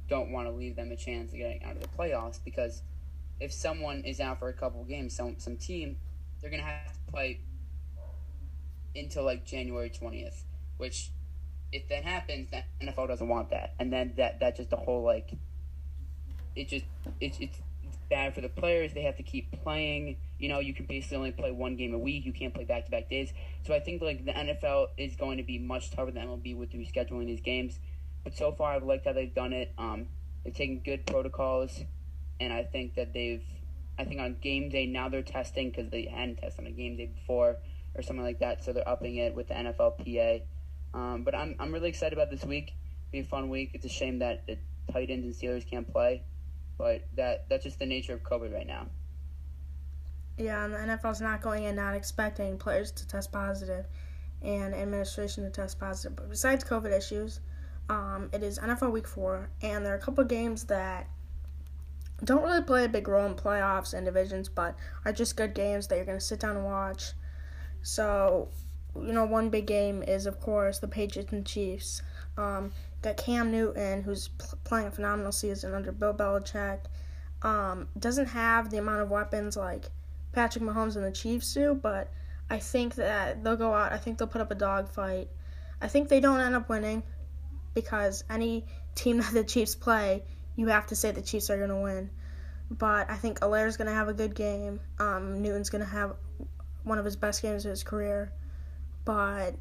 don't 0.08 0.31
want 0.31 0.46
to 0.46 0.52
leave 0.52 0.76
them 0.76 0.93
a 0.93 0.96
chance 0.96 1.32
of 1.32 1.38
getting 1.38 1.62
out 1.64 1.76
of 1.76 1.82
the 1.82 1.88
playoffs 1.88 2.38
because 2.44 2.82
if 3.40 3.52
someone 3.52 4.02
is 4.05 4.20
out 4.20 4.38
for 4.38 4.49
a 4.49 4.52
couple 4.52 4.82
games, 4.84 5.14
some 5.14 5.38
some 5.38 5.56
team, 5.56 5.96
they're 6.40 6.50
gonna 6.50 6.62
have 6.62 6.93
to 6.93 7.12
play 7.12 7.40
until 8.94 9.25
like 9.25 9.44
January 9.44 9.90
twentieth, 9.90 10.44
which 10.78 11.11
if 11.73 11.88
that 11.88 12.05
happens, 12.05 12.50
the 12.50 12.62
NFL 12.82 13.08
doesn't 13.08 13.29
want 13.29 13.50
that, 13.50 13.75
and 13.79 13.93
then 13.93 14.14
that 14.17 14.40
that 14.40 14.56
just 14.56 14.70
the 14.70 14.76
whole 14.76 15.02
like 15.02 15.32
it 16.55 16.69
just 16.69 16.87
it's 17.20 17.38
it's 17.40 17.58
bad 18.08 18.34
for 18.34 18.40
the 18.40 18.49
players. 18.49 18.94
They 18.94 19.02
have 19.02 19.17
to 19.17 19.22
keep 19.22 19.50
playing. 19.62 20.17
You 20.38 20.48
know, 20.48 20.60
you 20.60 20.74
can 20.74 20.86
basically 20.86 21.16
only 21.16 21.32
play 21.32 21.50
one 21.50 21.76
game 21.76 21.94
a 21.94 21.98
week. 21.98 22.24
You 22.26 22.32
can't 22.32 22.54
play 22.54 22.64
back 22.64 22.84
to 22.84 22.90
back 22.90 23.08
days. 23.08 23.32
So 23.64 23.74
I 23.74 23.80
think 23.80 24.02
like 24.02 24.24
the 24.24 24.32
NFL 24.32 24.88
is 24.98 25.16
going 25.16 25.38
to 25.38 25.42
be 25.42 25.58
much 25.58 25.90
tougher 25.90 26.10
than 26.10 26.26
MLB 26.26 26.56
with 26.56 26.72
rescheduling 26.72 27.26
these 27.26 27.40
games. 27.40 27.78
But 28.24 28.36
so 28.36 28.52
far, 28.52 28.74
I've 28.74 28.82
liked 28.82 29.06
how 29.06 29.12
they've 29.12 29.34
done 29.34 29.52
it. 29.52 29.72
Um, 29.78 30.08
they've 30.44 30.54
taken 30.54 30.80
good 30.80 31.06
protocols, 31.06 31.80
and 32.40 32.52
I 32.52 32.64
think 32.64 32.94
that 32.94 33.12
they've. 33.12 33.42
I 33.98 34.04
think 34.04 34.20
on 34.20 34.36
game 34.42 34.68
day 34.68 34.84
now 34.86 35.08
they're 35.08 35.22
testing 35.22 35.70
because 35.70 35.90
they 35.90 36.04
hadn't 36.04 36.36
tested 36.36 36.66
on 36.66 36.66
a 36.66 36.74
game 36.74 36.98
day 36.98 37.06
before 37.06 37.56
or 37.94 38.02
something 38.02 38.24
like 38.24 38.40
that. 38.40 38.62
So 38.62 38.74
they're 38.74 38.86
upping 38.86 39.16
it 39.16 39.34
with 39.34 39.48
the 39.48 39.54
NFLPA. 39.54 40.42
Um, 40.92 41.22
but 41.24 41.34
I'm 41.34 41.56
I'm 41.58 41.72
really 41.72 41.88
excited 41.88 42.12
about 42.12 42.31
this 42.31 42.44
week. 42.44 42.72
Be 43.10 43.20
a 43.20 43.24
fun 43.24 43.48
week. 43.48 43.70
It's 43.74 43.86
a 43.86 43.90
shame 43.90 44.19
that 44.19 44.46
the 44.46 44.58
Titans 44.93 45.24
and 45.24 45.34
Steelers 45.34 45.69
can't 45.69 45.90
play, 45.90 46.22
but 46.76 47.06
that 47.16 47.48
that's 47.48 47.64
just 47.64 47.78
the 47.78 47.86
nature 47.86 48.12
of 48.12 48.22
COVID 48.22 48.52
right 48.52 48.66
now. 48.66 48.86
Yeah, 50.38 50.64
and 50.64 50.74
the 50.74 50.78
NFL's 50.78 51.20
not 51.20 51.40
going 51.40 51.64
in 51.64 51.76
not 51.76 51.94
expecting 51.94 52.58
players 52.58 52.90
to 52.93 53.08
test 53.08 53.32
positive 53.32 53.86
and 54.43 54.74
administration 54.74 55.44
to 55.44 55.50
test 55.50 55.78
positive. 55.78 56.16
But 56.16 56.28
besides 56.28 56.62
COVID 56.62 56.96
issues, 56.96 57.40
um, 57.88 58.28
it 58.32 58.43
is 58.43 58.58
NFL 58.58 58.93
Week 58.93 59.06
4, 59.06 59.48
and 59.62 59.84
there 59.84 59.93
are 59.94 59.96
a 59.96 60.00
couple 60.00 60.24
games 60.24 60.64
that 60.64 61.08
don't 62.24 62.43
really 62.43 62.62
play 62.62 62.84
a 62.84 62.88
big 62.88 63.08
role 63.08 63.26
in 63.26 63.34
playoffs 63.34 63.94
and 63.94 64.05
divisions, 64.05 64.48
but 64.48 64.76
are 65.05 65.12
just 65.12 65.36
good 65.36 65.55
games 65.55 65.86
that 65.86 65.96
you're 65.96 66.05
going 66.05 66.19
to 66.19 66.24
sit 66.24 66.40
down 66.40 66.56
and 66.56 66.64
watch. 66.64 67.12
So, 67.82 68.48
you 68.94 69.12
know, 69.12 69.24
one 69.24 69.50
big 69.50 69.66
game 69.66 70.02
is, 70.02 70.26
of 70.26 70.40
course, 70.40 70.78
the 70.78 70.88
Patriots 70.88 71.32
and 71.32 71.46
Chiefs. 71.46 72.02
Um, 72.36 72.72
got 73.02 73.16
Cam 73.16 73.50
Newton, 73.50 74.02
who's 74.02 74.28
pl- 74.28 74.58
playing 74.64 74.86
a 74.88 74.90
phenomenal 74.90 75.32
season 75.32 75.74
under 75.74 75.93
Bill 75.93 76.14
Belichick. 76.14 76.81
Um, 77.43 77.88
doesn't 77.98 78.26
have 78.26 78.70
the 78.70 78.78
amount 78.78 79.02
of 79.02 79.10
weapons 79.10 79.56
like 79.56 79.90
Patrick 80.36 80.62
Mahomes 80.62 80.96
and 80.96 81.05
the 81.05 81.10
Chiefs 81.10 81.55
do, 81.55 81.74
but 81.74 82.12
I 82.50 82.58
think 82.58 82.96
that 82.96 83.43
they'll 83.43 83.56
go 83.56 83.72
out. 83.72 83.93
I 83.93 83.96
think 83.96 84.19
they'll 84.19 84.28
put 84.28 84.43
up 84.43 84.50
a 84.50 84.55
dog 84.55 84.90
fight. 84.90 85.28
I 85.81 85.88
think 85.88 86.10
they 86.10 86.20
don't 86.20 86.40
end 86.40 86.55
up 86.55 86.69
winning 86.69 87.02
because 87.72 88.22
any 88.28 88.66
team 88.94 89.16
that 89.22 89.32
the 89.32 89.44
Chiefs 89.44 89.74
play, 89.74 90.22
you 90.55 90.66
have 90.66 90.86
to 90.88 90.94
say 90.94 91.10
the 91.10 91.22
Chiefs 91.22 91.48
are 91.48 91.56
going 91.56 91.70
to 91.70 91.76
win. 91.76 92.10
But 92.70 93.10
I 93.10 93.16
think 93.16 93.40
Helaire's 93.40 93.78
going 93.78 93.86
to 93.86 93.94
have 93.94 94.08
a 94.08 94.12
good 94.12 94.34
game. 94.34 94.78
Um, 94.98 95.40
Newton's 95.40 95.70
going 95.70 95.82
to 95.82 95.90
have 95.90 96.16
one 96.84 96.98
of 96.98 97.06
his 97.06 97.16
best 97.16 97.40
games 97.40 97.64
of 97.64 97.70
his 97.70 97.82
career. 97.82 98.31
But 99.06 99.55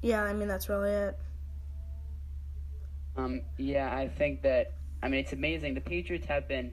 yeah, 0.00 0.22
I 0.22 0.32
mean 0.32 0.48
that's 0.48 0.70
really 0.70 0.90
it. 0.90 1.18
Um, 3.18 3.42
yeah, 3.58 3.94
I 3.94 4.08
think 4.08 4.40
that 4.42 4.72
I 5.02 5.08
mean 5.08 5.20
it's 5.20 5.34
amazing. 5.34 5.74
The 5.74 5.82
Patriots 5.82 6.26
have 6.28 6.48
been 6.48 6.72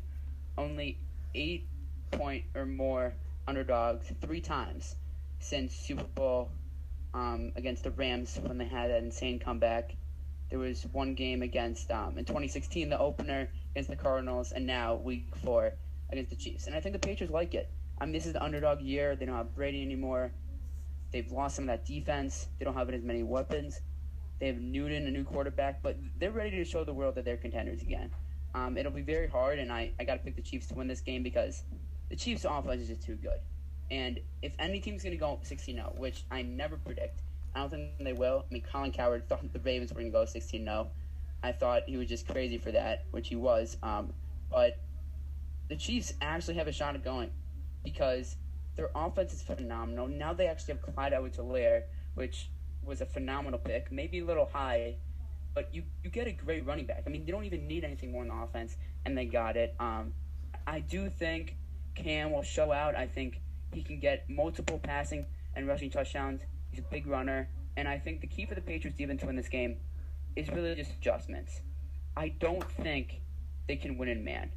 only 0.57 0.97
eight 1.35 1.68
point 2.11 2.45
or 2.55 2.65
more 2.65 3.13
underdogs 3.47 4.11
three 4.21 4.41
times 4.41 4.95
since 5.39 5.73
Super 5.73 6.03
Bowl 6.03 6.51
um, 7.13 7.51
against 7.55 7.83
the 7.83 7.91
Rams 7.91 8.39
when 8.43 8.57
they 8.57 8.65
had 8.65 8.91
that 8.91 9.03
insane 9.03 9.39
comeback 9.39 9.95
there 10.49 10.59
was 10.59 10.85
one 10.91 11.13
game 11.13 11.41
against 11.43 11.91
um, 11.91 12.17
in 12.17 12.25
2016, 12.25 12.89
the 12.89 12.97
opener 12.97 13.49
against 13.71 13.89
the 13.89 13.95
Cardinals, 13.95 14.51
and 14.51 14.65
now 14.65 14.95
Week 14.95 15.27
Four 15.43 15.73
against 16.11 16.31
the 16.31 16.35
Chiefs. 16.35 16.67
And 16.67 16.75
I 16.75 16.79
think 16.79 16.93
the 16.93 16.99
Patriots 16.99 17.31
like 17.31 17.53
it. 17.53 17.69
I 17.99 18.05
mean, 18.05 18.13
this 18.13 18.25
is 18.25 18.33
the 18.33 18.43
underdog 18.43 18.81
year. 18.81 19.15
They 19.15 19.25
don't 19.25 19.35
have 19.35 19.55
Brady 19.55 19.83
anymore. 19.83 20.31
They've 21.11 21.31
lost 21.31 21.55
some 21.55 21.63
of 21.63 21.67
that 21.67 21.85
defense. 21.85 22.47
They 22.57 22.65
don't 22.65 22.73
have 22.73 22.89
as 22.89 23.03
many 23.03 23.23
weapons. 23.23 23.79
They 24.39 24.47
have 24.47 24.59
Newton, 24.59 25.05
a 25.05 25.11
new 25.11 25.23
quarterback, 25.23 25.83
but 25.83 25.97
they're 26.17 26.31
ready 26.31 26.57
to 26.57 26.65
show 26.65 26.83
the 26.83 26.93
world 26.93 27.15
that 27.15 27.25
they're 27.25 27.37
contenders 27.37 27.81
again. 27.81 28.09
Um, 28.55 28.77
it'll 28.77 28.91
be 28.91 29.01
very 29.01 29.27
hard, 29.27 29.59
and 29.59 29.71
I, 29.71 29.91
I 29.99 30.03
got 30.03 30.13
to 30.13 30.19
pick 30.19 30.35
the 30.35 30.41
Chiefs 30.41 30.67
to 30.67 30.75
win 30.75 30.87
this 30.87 31.01
game 31.01 31.21
because 31.21 31.63
the 32.09 32.15
Chiefs' 32.15 32.45
offense 32.45 32.81
is 32.81 32.87
just 32.89 33.03
too 33.03 33.15
good. 33.15 33.39
And 33.91 34.19
if 34.41 34.53
any 34.59 34.79
team's 34.79 35.03
going 35.03 35.15
to 35.15 35.19
go 35.19 35.39
16 35.41 35.75
0, 35.75 35.93
which 35.97 36.23
I 36.29 36.41
never 36.41 36.77
predict, 36.77 37.21
I 37.55 37.61
don't 37.61 37.69
think 37.69 37.91
they 37.99 38.13
will. 38.13 38.45
I 38.49 38.53
mean, 38.53 38.63
Colin 38.71 38.91
Cowherd 38.91 39.27
thought 39.29 39.51
the 39.51 39.59
Ravens 39.59 39.91
were 39.91 39.99
going 39.99 40.11
to 40.11 40.17
go 40.17 40.25
16 40.25 40.63
0. 40.63 40.87
I 41.41 41.51
thought 41.51 41.83
he 41.87 41.97
was 41.97 42.09
just 42.09 42.27
crazy 42.27 42.57
for 42.57 42.71
that, 42.71 43.05
which 43.11 43.29
he 43.29 43.35
was. 43.35 43.77
Um, 43.81 44.13
but 44.51 44.79
the 45.69 45.75
Chiefs 45.75 46.13
actually 46.21 46.55
have 46.55 46.67
a 46.67 46.71
shot 46.71 46.95
at 46.95 47.03
going 47.03 47.31
because 47.83 48.35
their 48.75 48.89
offense 48.95 49.33
is 49.33 49.41
phenomenal. 49.41 50.07
Now 50.07 50.33
they 50.33 50.47
actually 50.47 50.75
have 50.75 50.81
Clyde 50.81 51.13
Edwards-Helaire, 51.13 51.83
which 52.15 52.49
was 52.83 53.01
a 53.01 53.05
phenomenal 53.05 53.59
pick, 53.59 53.91
maybe 53.91 54.19
a 54.19 54.25
little 54.25 54.49
high, 54.51 54.95
but 55.53 55.73
you, 55.73 55.83
you 56.03 56.09
get 56.09 56.27
a 56.27 56.31
great 56.31 56.65
running 56.65 56.85
back. 56.85 57.03
I 57.05 57.09
mean, 57.09 57.25
they 57.25 57.31
don't 57.31 57.45
even 57.45 57.67
need 57.67 57.83
anything 57.83 58.11
more 58.11 58.23
in 58.23 58.29
the 58.29 58.35
offense, 58.35 58.75
and 59.05 59.17
they 59.17 59.25
got 59.25 59.57
it. 59.57 59.75
Um, 59.79 60.13
I 60.65 60.79
do 60.79 61.09
think 61.09 61.55
Cam 62.03 62.31
will 62.31 62.43
show 62.43 62.71
out. 62.71 62.95
I 62.95 63.07
think 63.07 63.41
he 63.73 63.83
can 63.83 63.99
get 63.99 64.29
multiple 64.29 64.79
passing 64.81 65.25
and 65.55 65.67
rushing 65.67 65.89
touchdowns. 65.89 66.41
He's 66.71 66.79
a 66.79 66.87
big 66.89 67.07
runner, 67.07 67.49
and 67.75 67.87
I 67.87 67.99
think 67.99 68.21
the 68.21 68.27
key 68.27 68.45
for 68.45 68.55
the 68.55 68.61
Patriots 68.61 68.99
even 69.01 69.17
to 69.17 69.25
win 69.25 69.35
this 69.35 69.49
game 69.49 69.77
is 70.35 70.49
really 70.49 70.73
just 70.75 70.91
adjustments. 70.91 71.61
I 72.15 72.29
don't 72.29 72.63
think 72.71 73.21
they 73.67 73.75
can 73.75 73.97
win 73.97 74.09
in 74.09 74.23
man. 74.23 74.51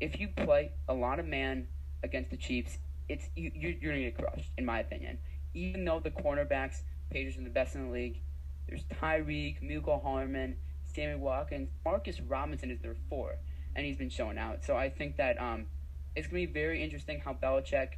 If 0.00 0.20
you 0.20 0.28
play 0.28 0.70
a 0.88 0.94
lot 0.94 1.18
of 1.18 1.26
man 1.26 1.66
against 2.02 2.30
the 2.30 2.36
Chiefs, 2.36 2.78
it's 3.08 3.28
you, 3.34 3.50
you're, 3.54 3.72
you're 3.72 3.92
gonna 3.92 4.10
get 4.10 4.18
crushed, 4.18 4.50
in 4.56 4.64
my 4.64 4.80
opinion. 4.80 5.18
Even 5.54 5.84
though 5.84 6.00
the 6.00 6.10
cornerbacks, 6.10 6.82
Patriots 7.10 7.38
are 7.38 7.42
the 7.42 7.50
best 7.50 7.74
in 7.74 7.86
the 7.86 7.92
league, 7.92 8.20
there's 8.68 8.84
Tyreek, 8.84 9.62
Mecole 9.62 10.02
Hardman, 10.02 10.56
Sammy 10.86 11.16
Watkins, 11.16 11.70
Marcus 11.84 12.20
Robinson 12.20 12.70
is 12.70 12.80
their 12.80 12.96
four, 13.08 13.36
and 13.74 13.84
he's 13.84 13.96
been 13.96 14.10
showing 14.10 14.38
out. 14.38 14.64
So 14.64 14.76
I 14.76 14.90
think 14.90 15.16
that 15.16 15.40
um, 15.40 15.66
it's 16.14 16.26
gonna 16.26 16.46
be 16.46 16.46
very 16.46 16.82
interesting 16.82 17.20
how 17.20 17.34
Belichick 17.34 17.90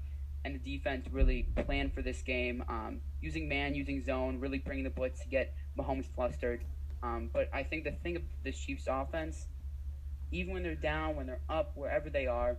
and 0.44 0.54
the 0.54 0.58
defense 0.58 1.06
really 1.10 1.42
plan 1.66 1.90
for 1.90 2.02
this 2.02 2.22
game, 2.22 2.64
um, 2.68 3.00
using 3.20 3.48
man, 3.48 3.74
using 3.74 4.02
zone, 4.02 4.40
really 4.40 4.58
bringing 4.58 4.84
the 4.84 4.90
blitz 4.90 5.20
to 5.20 5.28
get 5.28 5.54
Mahomes 5.78 6.06
flustered. 6.14 6.64
Um, 7.02 7.30
but 7.32 7.48
I 7.52 7.62
think 7.62 7.84
the 7.84 7.92
thing 7.92 8.16
of 8.16 8.22
the 8.42 8.52
Chiefs 8.52 8.86
offense, 8.88 9.46
even 10.32 10.52
when 10.52 10.62
they're 10.62 10.74
down, 10.74 11.16
when 11.16 11.26
they're 11.26 11.40
up, 11.48 11.72
wherever 11.74 12.10
they 12.10 12.26
are, 12.26 12.56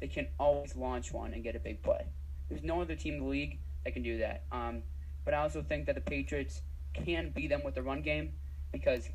they 0.00 0.08
can 0.08 0.28
always 0.38 0.76
launch 0.76 1.12
one 1.12 1.34
and 1.34 1.42
get 1.42 1.56
a 1.56 1.58
big 1.58 1.82
play. 1.82 2.06
There's 2.48 2.62
no 2.62 2.80
other 2.80 2.96
team 2.96 3.14
in 3.14 3.20
the 3.20 3.26
league 3.26 3.58
that 3.84 3.92
can 3.92 4.02
do 4.02 4.18
that. 4.18 4.44
Um, 4.50 4.82
but 5.24 5.34
I 5.34 5.38
also 5.38 5.62
think 5.62 5.86
that 5.86 5.94
the 5.94 6.00
Patriots 6.00 6.62
can 6.94 7.30
beat 7.30 7.48
them 7.48 7.62
with 7.64 7.74
the 7.74 7.82
run 7.82 8.02
game 8.02 8.32
because 8.72 9.08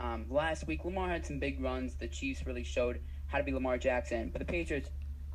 um, 0.00 0.26
last 0.30 0.66
week 0.66 0.84
Lamar 0.84 1.08
had 1.08 1.26
some 1.26 1.38
big 1.38 1.62
runs. 1.62 1.94
The 1.94 2.08
Chiefs 2.08 2.46
really 2.46 2.64
showed 2.64 3.00
how 3.28 3.38
to 3.38 3.44
be 3.44 3.52
Lamar 3.52 3.78
Jackson, 3.78 4.30
but 4.32 4.38
the 4.38 4.44
Patriots 4.44 4.90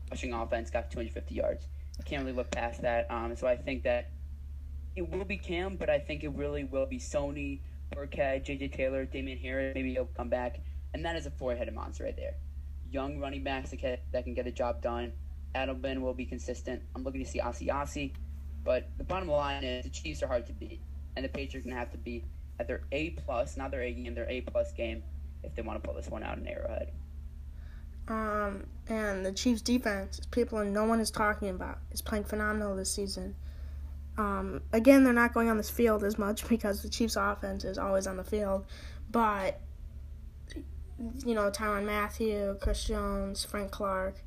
rushing 0.10 0.34
offense 0.34 0.70
got 0.70 0.92
250 0.92 1.36
yards. 1.36 1.68
Can't 2.06 2.24
really 2.24 2.36
look 2.36 2.50
past 2.52 2.82
that. 2.82 3.10
Um, 3.12 3.36
so 3.36 3.48
I 3.48 3.56
think 3.56 3.84
that 3.84 4.10
it 4.96 5.10
will 5.10 5.26
be 5.26 5.38
Cam, 5.38 5.76
but 5.76 5.90
I 5.90 6.00
think 6.00 6.24
it 6.24 6.30
really 6.30 6.64
will 6.64 6.86
be 6.86 6.98
Sony, 6.98 7.60
Burkhead, 7.96 8.44
J.J. 8.44 8.70
Taylor, 8.70 9.06
Damien 9.06 9.38
Harris. 9.38 9.76
Maybe 9.76 9.94
he'll 9.94 10.10
come 10.18 10.30
back, 10.30 10.60
and 10.94 11.06
that 11.06 11.16
is 11.16 11.26
a 11.26 11.32
four-headed 11.32 11.74
monster 11.74 12.06
right 12.06 12.16
there. 12.16 12.36
Young 12.92 13.20
running 13.20 13.44
backs 13.44 13.72
that 13.72 14.24
can, 14.24 14.34
get 14.34 14.46
the 14.46 14.52
job 14.52 14.82
done. 14.82 15.14
Edelman 15.56 16.02
will 16.02 16.14
be 16.14 16.26
consistent. 16.26 16.82
I'm 16.96 17.04
looking 17.04 17.24
to 17.24 17.30
see 17.30 17.40
Asiasi, 17.40 18.14
but 18.64 18.90
the 18.98 19.04
bottom 19.04 19.30
line 19.30 19.64
is 19.64 19.84
the 19.84 19.90
Chiefs 19.90 20.24
are 20.24 20.28
hard 20.28 20.48
to 20.48 20.54
beat, 20.54 20.82
and 21.16 21.24
the 21.24 21.30
Patriots 21.30 21.68
are 21.68 21.72
to 21.72 21.76
have 21.76 21.92
to 21.92 21.98
be 21.98 22.24
at 22.60 22.68
their 22.68 22.82
A 22.92 23.12
plus, 23.12 23.58
not 23.58 23.72
their 23.72 23.82
A 23.82 23.92
game, 23.92 24.14
their 24.14 24.30
A 24.30 24.42
plus 24.42 24.74
game, 24.74 25.04
if 25.44 25.56
they 25.56 25.62
want 25.62 25.82
to 25.82 25.88
pull 25.88 25.96
this 25.96 26.10
one 26.10 26.24
out 26.24 26.38
in 26.38 26.48
Arrowhead. 26.48 26.92
Um, 28.12 28.66
and 28.90 29.26
the 29.26 29.32
Chiefs' 29.32 29.62
defense, 29.62 30.20
is 30.20 30.26
people 30.26 30.64
no 30.66 30.84
one 30.84 31.00
is 31.00 31.10
talking 31.10 31.48
about, 31.48 31.78
is 31.94 32.02
playing 32.02 32.26
phenomenal 32.26 32.76
this 32.76 32.94
season. 32.94 33.36
Um, 34.18 34.64
again, 34.74 35.06
they're 35.06 35.14
not 35.14 35.34
going 35.34 35.50
on 35.50 35.56
this 35.56 35.70
field 35.70 36.04
as 36.04 36.18
much 36.18 36.46
because 36.50 36.82
the 36.82 36.90
Chiefs' 36.90 37.16
offense 37.16 37.64
is 37.64 37.78
always 37.78 38.08
on 38.08 38.18
the 38.18 38.24
field, 38.26 38.66
but 39.10 39.62
you 41.26 41.34
know, 41.34 41.50
Tyrann 41.50 41.86
Mathieu, 41.86 42.58
Chris 42.60 42.84
Jones, 42.84 43.46
Frank 43.46 43.72
Clark, 43.72 44.18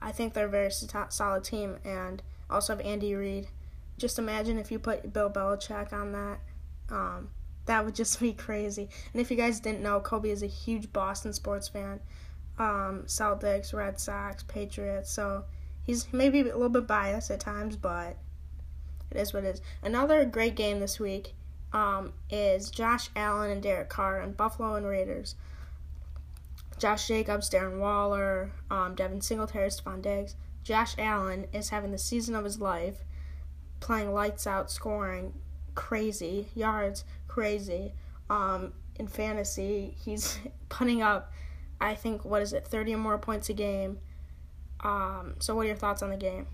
I 0.00 0.12
think 0.12 0.32
they're 0.32 0.46
a 0.46 0.48
very 0.48 0.70
solid 0.70 1.42
team, 1.42 1.78
and 1.84 2.22
also 2.48 2.76
have 2.76 2.86
Andy 2.86 3.16
Reid. 3.16 3.48
Just 3.98 4.18
imagine 4.18 4.58
if 4.58 4.70
you 4.70 4.78
put 4.78 5.12
Bill 5.12 5.28
Belichick 5.28 5.92
on 5.92 6.12
that. 6.12 6.38
Um, 6.88 7.30
that 7.66 7.84
would 7.84 7.94
just 7.96 8.20
be 8.20 8.32
crazy. 8.32 8.88
And 9.12 9.20
if 9.20 9.28
you 9.28 9.36
guys 9.36 9.58
didn't 9.58 9.82
know, 9.82 9.98
Kobe 9.98 10.30
is 10.30 10.44
a 10.44 10.46
huge 10.46 10.92
Boston 10.92 11.32
sports 11.32 11.66
fan 11.66 12.00
um, 12.58 13.04
Celtics, 13.06 13.72
Red 13.74 13.98
Sox, 14.00 14.42
Patriots. 14.44 15.10
So 15.10 15.44
he's 15.84 16.12
maybe 16.12 16.40
a 16.40 16.44
little 16.44 16.68
bit 16.68 16.86
biased 16.86 17.30
at 17.30 17.40
times, 17.40 17.76
but 17.76 18.16
it 19.10 19.18
is 19.18 19.32
what 19.32 19.44
it 19.44 19.56
is. 19.56 19.62
Another 19.82 20.24
great 20.24 20.54
game 20.54 20.80
this 20.80 20.98
week 20.98 21.34
um, 21.72 22.12
is 22.30 22.70
Josh 22.70 23.10
Allen 23.16 23.50
and 23.50 23.62
Derek 23.62 23.88
Carr 23.88 24.20
and 24.20 24.36
Buffalo 24.36 24.74
and 24.74 24.86
Raiders. 24.86 25.34
Josh 26.78 27.06
Jacobs, 27.06 27.50
Darren 27.50 27.78
Waller, 27.78 28.50
um, 28.70 28.94
Devin 28.94 29.20
Singletary, 29.20 29.68
Stefon 29.68 30.02
Diggs. 30.02 30.34
Josh 30.62 30.94
Allen 30.98 31.46
is 31.52 31.68
having 31.68 31.92
the 31.92 31.98
season 31.98 32.34
of 32.34 32.44
his 32.44 32.58
life, 32.58 33.04
playing 33.80 34.12
lights 34.12 34.46
out, 34.46 34.70
scoring 34.70 35.34
crazy 35.74 36.48
yards, 36.54 37.04
crazy. 37.28 37.92
Um, 38.30 38.72
in 38.96 39.06
fantasy, 39.06 39.94
he's 40.04 40.38
putting 40.68 41.02
up 41.02 41.32
I 41.84 41.94
think 41.94 42.24
what 42.24 42.40
is 42.40 42.54
it, 42.54 42.66
thirty 42.66 42.94
or 42.94 42.98
more 42.98 43.18
points 43.18 43.50
a 43.50 43.52
game. 43.52 43.98
Um, 44.80 45.34
so, 45.38 45.54
what 45.54 45.62
are 45.62 45.66
your 45.66 45.76
thoughts 45.76 46.02
on 46.02 46.08
the 46.08 46.16
game? 46.16 46.46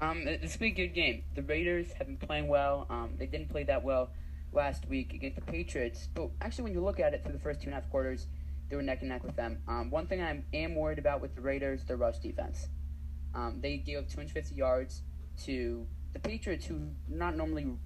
Um, 0.00 0.24
it's 0.26 0.56
been 0.56 0.72
a 0.72 0.74
good 0.74 0.94
game. 0.94 1.22
The 1.36 1.42
Raiders 1.42 1.92
have 1.92 2.08
been 2.08 2.16
playing 2.16 2.48
well. 2.48 2.88
Um, 2.90 3.14
they 3.16 3.26
didn't 3.26 3.50
play 3.50 3.62
that 3.64 3.84
well 3.84 4.10
last 4.52 4.88
week 4.88 5.14
against 5.14 5.36
the 5.36 5.42
Patriots, 5.42 6.08
but 6.12 6.30
actually, 6.40 6.64
when 6.64 6.72
you 6.72 6.80
look 6.80 6.98
at 6.98 7.14
it 7.14 7.22
through 7.22 7.34
the 7.34 7.38
first 7.38 7.60
two 7.60 7.66
and 7.66 7.74
a 7.74 7.80
half 7.80 7.88
quarters, 7.88 8.26
they 8.68 8.74
were 8.74 8.82
neck 8.82 8.98
and 9.00 9.10
neck 9.10 9.22
with 9.22 9.36
them. 9.36 9.62
Um, 9.68 9.90
one 9.90 10.08
thing 10.08 10.20
I 10.20 10.42
am 10.52 10.74
worried 10.74 10.98
about 10.98 11.20
with 11.20 11.36
the 11.36 11.40
Raiders, 11.40 11.84
their 11.84 11.96
rush 11.96 12.18
defense. 12.18 12.66
Um, 13.32 13.60
they 13.60 13.76
gave 13.76 13.98
up 13.98 14.08
250 14.08 14.56
yards 14.56 15.02
to 15.44 15.86
the 16.12 16.18
Patriots, 16.18 16.66
who 16.66 16.80
not 17.08 17.36
normally 17.36 17.76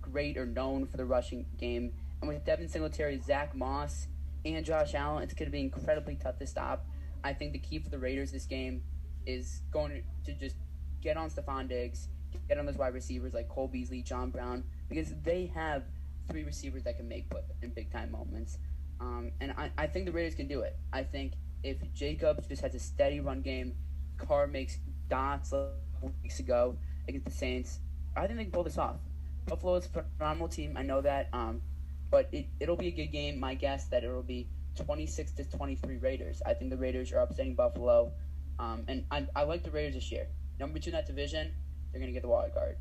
great 0.00 0.36
or 0.36 0.46
known 0.46 0.86
for 0.86 0.96
the 0.96 1.04
rushing 1.04 1.46
game. 1.58 1.92
And 2.20 2.28
with 2.28 2.44
Devin 2.44 2.68
Singletary, 2.68 3.20
Zach 3.20 3.52
Moss, 3.56 4.06
and 4.44 4.64
Josh 4.64 4.94
Allen, 4.94 5.22
it's 5.22 5.34
going 5.34 5.46
to 5.46 5.52
be 5.52 5.60
incredibly 5.60 6.16
tough 6.16 6.38
to 6.38 6.46
stop. 6.46 6.86
I 7.24 7.32
think 7.32 7.52
the 7.52 7.58
key 7.58 7.78
for 7.78 7.90
the 7.90 7.98
Raiders 7.98 8.32
this 8.32 8.46
game 8.46 8.82
is 9.26 9.60
going 9.70 10.02
to 10.24 10.34
just 10.34 10.56
get 11.00 11.16
on 11.16 11.30
Stefon 11.30 11.68
Diggs, 11.68 12.08
get 12.48 12.58
on 12.58 12.66
those 12.66 12.76
wide 12.76 12.94
receivers 12.94 13.34
like 13.34 13.48
Cole 13.48 13.68
Beasley, 13.68 14.02
John 14.02 14.30
Brown, 14.30 14.64
because 14.88 15.14
they 15.22 15.46
have 15.54 15.84
three 16.30 16.44
receivers 16.44 16.82
that 16.84 16.96
can 16.96 17.08
make 17.08 17.30
play 17.30 17.42
in 17.62 17.70
big 17.70 17.92
time 17.92 18.10
moments. 18.10 18.58
Um, 19.00 19.30
and 19.40 19.52
I, 19.52 19.70
I 19.78 19.86
think 19.86 20.06
the 20.06 20.12
Raiders 20.12 20.34
can 20.34 20.48
do 20.48 20.60
it. 20.60 20.76
I 20.92 21.02
think 21.02 21.34
if 21.62 21.76
Jacobs 21.92 22.46
just 22.48 22.62
has 22.62 22.74
a 22.74 22.80
steady 22.80 23.20
run 23.20 23.42
game, 23.42 23.74
Carr 24.18 24.46
makes 24.46 24.78
dots 25.08 25.52
weeks 26.22 26.40
ago 26.40 26.76
against 27.08 27.26
the 27.26 27.32
Saints, 27.32 27.80
I 28.16 28.26
think 28.26 28.38
they 28.38 28.44
can 28.44 28.52
pull 28.52 28.64
this 28.64 28.78
off. 28.78 28.96
Buffalo 29.46 29.76
is 29.76 29.86
a 29.86 30.02
phenomenal 30.18 30.48
team. 30.48 30.76
I 30.76 30.82
know 30.82 31.00
that. 31.00 31.28
Um, 31.32 31.62
but 32.12 32.28
it, 32.30 32.46
it'll 32.60 32.76
be 32.76 32.88
a 32.88 32.92
good 32.92 33.10
game. 33.10 33.40
My 33.40 33.54
guess 33.54 33.86
that 33.86 34.04
it'll 34.04 34.22
be 34.22 34.46
26 34.76 35.32
to 35.32 35.44
23 35.44 35.96
Raiders. 35.96 36.42
I 36.46 36.52
think 36.52 36.70
the 36.70 36.76
Raiders 36.76 37.10
are 37.10 37.18
upsetting 37.18 37.54
Buffalo, 37.54 38.12
um, 38.60 38.84
and 38.86 39.04
I, 39.10 39.26
I 39.34 39.42
like 39.44 39.64
the 39.64 39.70
Raiders 39.70 39.94
this 39.94 40.12
year. 40.12 40.28
Number 40.60 40.78
two 40.78 40.90
in 40.90 40.94
that 40.94 41.06
division, 41.06 41.50
they're 41.90 42.00
gonna 42.00 42.12
get 42.12 42.22
the 42.22 42.28
wild 42.28 42.52
card. 42.54 42.76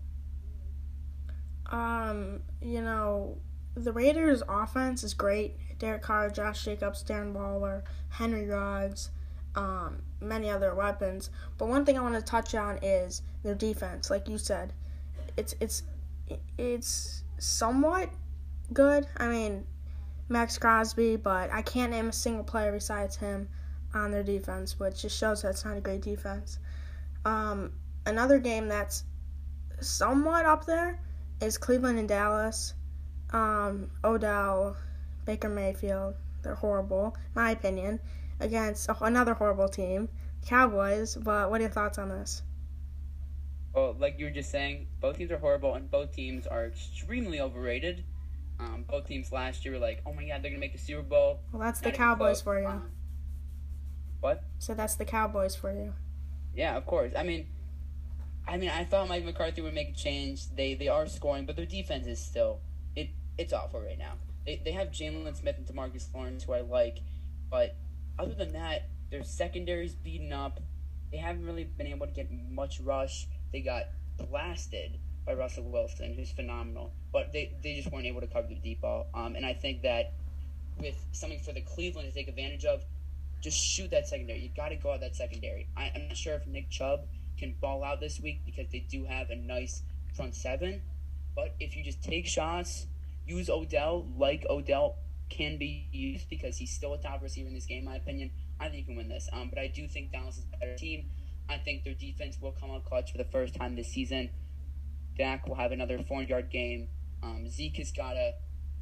Um, 1.67 2.41
you 2.61 2.81
know, 2.81 3.37
the 3.73 3.93
Raiders' 3.93 4.43
offense 4.47 5.03
is 5.03 5.13
great. 5.13 5.55
Derek 5.79 6.01
Carr, 6.01 6.29
Josh 6.29 6.65
Jacobs, 6.65 7.03
Darren 7.03 7.31
Waller, 7.31 7.85
Henry 8.09 8.45
Ruggs, 8.45 9.11
um, 9.55 10.01
many 10.19 10.49
other 10.49 10.75
weapons. 10.75 11.29
But 11.57 11.69
one 11.69 11.85
thing 11.85 11.97
I 11.97 12.01
want 12.01 12.15
to 12.15 12.21
touch 12.21 12.53
on 12.53 12.79
is 12.81 13.21
their 13.43 13.55
defense. 13.55 14.09
Like 14.09 14.27
you 14.27 14.37
said, 14.37 14.73
it's 15.37 15.55
it's 15.61 15.83
it's 16.57 17.23
somewhat 17.37 18.09
good. 18.73 19.07
I 19.17 19.27
mean, 19.27 19.65
Maxx 20.29 20.57
Crosby, 20.57 21.17
but 21.17 21.51
I 21.51 21.61
can't 21.61 21.91
name 21.91 22.09
a 22.09 22.13
single 22.13 22.43
player 22.43 22.71
besides 22.71 23.15
him 23.17 23.49
on 23.93 24.11
their 24.11 24.23
defense, 24.23 24.79
which 24.79 25.01
just 25.01 25.17
shows 25.17 25.41
that 25.41 25.49
it's 25.49 25.65
not 25.65 25.77
a 25.77 25.81
great 25.81 26.01
defense. 26.01 26.59
Um, 27.25 27.73
another 28.05 28.39
game 28.39 28.67
that's 28.67 29.03
somewhat 29.79 30.45
up 30.45 30.65
there 30.65 30.99
is 31.41 31.57
Cleveland 31.57 31.99
and 31.99 32.07
Dallas. 32.07 32.73
Um, 33.31 33.91
Odell, 34.03 34.77
Baker 35.25 35.49
Mayfield, 35.49 36.15
they're 36.43 36.55
horrible, 36.55 37.15
my 37.35 37.51
opinion, 37.51 37.99
against 38.39 38.89
another 39.01 39.33
horrible 39.33 39.69
team, 39.69 40.09
Cowboys. 40.45 41.15
But 41.15 41.49
what 41.49 41.59
are 41.59 41.63
your 41.63 41.71
thoughts 41.71 41.97
on 41.97 42.09
this? 42.09 42.41
Well, 43.73 43.95
like 43.99 44.19
you 44.19 44.25
were 44.25 44.31
just 44.31 44.51
saying, 44.51 44.87
both 44.99 45.17
teams 45.17 45.31
are 45.31 45.37
horrible, 45.37 45.75
and 45.75 45.89
both 45.89 46.13
teams 46.13 46.45
are 46.45 46.65
extremely 46.65 47.39
overrated. 47.39 48.03
Um, 48.61 48.85
both 48.87 49.07
teams 49.07 49.31
last 49.31 49.65
year 49.65 49.73
were 49.73 49.79
like, 49.79 50.01
"Oh 50.05 50.13
my 50.13 50.25
God, 50.25 50.43
they're 50.43 50.51
gonna 50.51 50.59
make 50.59 50.73
the 50.73 50.77
Super 50.77 51.01
Bowl." 51.01 51.39
Well, 51.51 51.61
that's 51.61 51.79
the 51.79 51.87
Not 51.89 51.95
even 51.95 51.97
Cowboys 51.97 52.41
for 52.41 52.59
you. 52.59 52.67
Um, 52.67 52.91
what? 54.19 54.43
So 54.59 54.73
that's 54.73 54.95
the 54.95 55.05
Cowboys 55.05 55.55
for 55.55 55.73
you. 55.73 55.93
Yeah, 56.53 56.77
of 56.77 56.85
course. 56.85 57.13
I 57.17 57.23
mean, 57.23 57.47
I 58.47 58.57
mean, 58.57 58.69
I 58.69 58.83
thought 58.83 59.07
Mike 59.07 59.25
McCarthy 59.25 59.61
would 59.61 59.73
make 59.73 59.89
a 59.89 59.93
change. 59.93 60.49
They 60.55 60.75
they 60.75 60.87
are 60.87 61.07
scoring, 61.07 61.45
but 61.45 61.55
their 61.55 61.65
defense 61.65 62.05
is 62.05 62.19
still 62.19 62.59
it 62.95 63.09
it's 63.37 63.53
awful 63.53 63.81
right 63.81 63.97
now. 63.97 64.13
They 64.45 64.61
they 64.63 64.71
have 64.71 64.89
Jaylon 64.89 65.35
Smith 65.35 65.57
and 65.57 65.65
Demarcus 65.65 66.13
Lawrence, 66.13 66.43
who 66.43 66.53
I 66.53 66.61
like, 66.61 66.99
but 67.49 67.75
other 68.19 68.35
than 68.35 68.53
that, 68.53 68.89
their 69.09 69.23
secondary's 69.23 69.95
beaten 69.95 70.31
up. 70.31 70.59
They 71.11 71.17
haven't 71.17 71.45
really 71.45 71.63
been 71.63 71.87
able 71.87 72.05
to 72.05 72.13
get 72.13 72.29
much 72.31 72.79
rush. 72.79 73.27
They 73.51 73.61
got 73.61 73.85
blasted 74.17 74.99
by 75.25 75.33
Russell 75.33 75.69
Wilson, 75.69 76.13
who's 76.13 76.31
phenomenal, 76.31 76.91
but 77.13 77.31
they 77.31 77.53
they 77.61 77.75
just 77.75 77.91
weren't 77.91 78.05
able 78.05 78.21
to 78.21 78.27
cover 78.27 78.47
the 78.47 78.55
deep 78.55 78.81
ball. 78.81 79.07
Um, 79.13 79.35
and 79.35 79.45
I 79.45 79.53
think 79.53 79.83
that 79.83 80.13
with 80.79 81.03
something 81.11 81.39
for 81.39 81.53
the 81.53 81.61
Cleveland 81.61 82.07
to 82.07 82.13
take 82.13 82.27
advantage 82.27 82.65
of, 82.65 82.83
just 83.41 83.57
shoot 83.57 83.91
that 83.91 84.07
secondary. 84.07 84.39
You 84.39 84.49
got 84.55 84.69
to 84.69 84.75
go 84.75 84.93
at 84.93 85.01
that 85.01 85.15
secondary. 85.15 85.67
I, 85.77 85.91
I'm 85.95 86.07
not 86.07 86.17
sure 86.17 86.35
if 86.35 86.47
Nick 86.47 86.69
Chubb 86.69 87.01
can 87.37 87.55
ball 87.59 87.83
out 87.83 87.99
this 87.99 88.19
week 88.19 88.41
because 88.45 88.67
they 88.71 88.79
do 88.79 89.05
have 89.05 89.29
a 89.29 89.35
nice 89.35 89.83
front 90.15 90.35
seven. 90.35 90.81
But 91.35 91.55
if 91.59 91.75
you 91.75 91.83
just 91.83 92.03
take 92.03 92.27
shots, 92.27 92.87
use 93.25 93.49
Odell 93.49 94.07
like 94.17 94.45
Odell 94.49 94.95
can 95.29 95.57
be 95.57 95.87
used 95.91 96.29
because 96.29 96.57
he's 96.57 96.71
still 96.71 96.93
a 96.93 96.97
top 96.97 97.21
receiver 97.21 97.47
in 97.47 97.53
this 97.53 97.65
game, 97.65 97.79
in 97.79 97.85
my 97.85 97.95
opinion. 97.95 98.31
I 98.59 98.65
think 98.65 98.79
you 98.79 98.85
can 98.85 98.95
win 98.95 99.07
this. 99.07 99.29
Um, 99.31 99.49
but 99.49 99.59
I 99.59 99.67
do 99.67 99.87
think 99.87 100.11
Dallas 100.11 100.37
is 100.37 100.45
a 100.53 100.57
better 100.57 100.75
team. 100.75 101.09
I 101.49 101.57
think 101.57 101.83
their 101.83 101.93
defense 101.93 102.37
will 102.39 102.51
come 102.51 102.71
out 102.71 102.85
clutch 102.85 103.11
for 103.11 103.17
the 103.17 103.25
first 103.25 103.55
time 103.55 103.75
this 103.75 103.87
season. 103.87 104.29
Dak 105.21 105.47
will 105.47 105.53
have 105.53 105.71
another 105.71 105.99
400 105.99 106.27
yard 106.27 106.49
game. 106.49 106.87
Um, 107.21 107.47
Zeke 107.47 107.77
has 107.77 107.91
got 107.91 108.13
to 108.13 108.31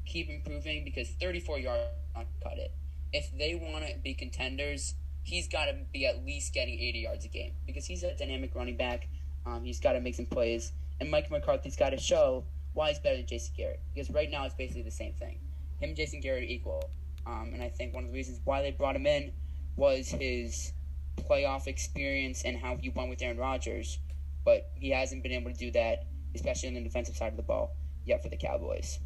keep 0.05 0.29
improving 0.29 0.86
because 0.86 1.10
34 1.19 1.60
yards 1.60 1.81
not 2.15 2.27
cut 2.41 2.58
it. 2.58 2.72
If 3.12 3.29
they 3.38 3.55
want 3.55 3.86
to 3.86 3.98
be 4.01 4.13
contenders, 4.13 4.93
he's 5.24 5.50
got 5.50 5.65
to 5.65 5.74
be 5.91 6.05
at 6.05 6.24
least 6.25 6.53
getting 6.53 6.79
80 6.79 7.00
yards 7.00 7.25
a 7.25 7.27
game 7.27 7.51
because 7.67 7.86
he's 7.86 8.03
a 8.03 8.15
dynamic 8.15 8.55
running 8.55 8.77
back. 8.77 9.10
Um, 9.46 9.65
he's 9.65 9.81
got 9.81 9.93
to 9.93 10.00
make 10.00 10.15
some 10.15 10.27
plays, 10.27 10.72
and 11.01 11.12
Mike 11.12 11.29
McCarthy's 11.29 11.75
got 11.75 11.89
to 11.89 11.98
show 11.98 12.46
why 12.74 12.88
he's 12.88 13.00
better 13.00 13.17
than 13.17 13.27
Jason 13.27 13.53
Garrett 13.58 13.81
because 13.93 14.10
right 14.10 14.31
now 14.31 14.46
it's 14.46 14.55
basically 14.55 14.84
the 14.84 14.91
same 14.91 15.12
thing. 15.15 15.39
Him 15.79 15.89
and 15.89 15.98
Jason 15.98 16.22
Garrett 16.22 16.43
are 16.43 16.46
equal, 16.46 16.89
um, 17.27 17.51
and 17.53 17.62
I 17.62 17.67
think 17.67 17.93
one 17.93 18.05
of 18.05 18.12
the 18.12 18.15
reasons 18.15 18.39
why 18.46 18.62
they 18.62 18.72
brought 18.72 18.96
him 18.96 19.05
in 19.05 19.34
was 19.75 20.08
his 20.08 20.72
playoff 21.17 21.67
experience 21.67 22.43
and 22.43 22.55
how 22.55 22.77
he 22.77 22.88
won 22.88 23.10
with 23.10 23.22
Aaron 23.22 23.38
Rodgers, 23.38 24.00
but 24.46 24.69
he 24.75 24.91
hasn't 24.91 25.22
been 25.22 25.34
able 25.34 25.51
to 25.51 25.58
do 25.58 25.72
that, 25.72 26.05
especially 26.36 26.69
on 26.69 26.75
the 26.75 26.83
defensive 26.83 27.15
side 27.15 27.31
of 27.31 27.38
the 27.38 27.43
ball, 27.43 27.75
yet 28.05 28.21
for 28.21 28.29
the 28.29 28.38
Cowboys. 28.38 29.00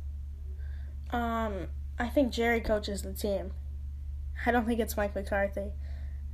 Um, 1.11 1.67
I 1.99 2.07
think 2.07 2.31
Jerry 2.31 2.61
coaches 2.61 3.01
the 3.03 3.13
team. 3.13 3.51
I 4.45 4.51
don't 4.51 4.65
think 4.65 4.79
it's 4.79 4.97
Mike 4.97 5.15
McCarthy. 5.15 5.71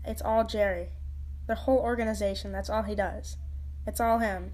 It's 0.06 0.22
all 0.22 0.46
Jerry. 0.46 0.90
The 1.48 1.56
whole 1.56 1.80
organization, 1.80 2.52
that's 2.52 2.70
all 2.70 2.84
he 2.84 2.96
does. 2.96 3.38
It's 3.86 4.00
all 4.00 4.20
him. 4.20 4.54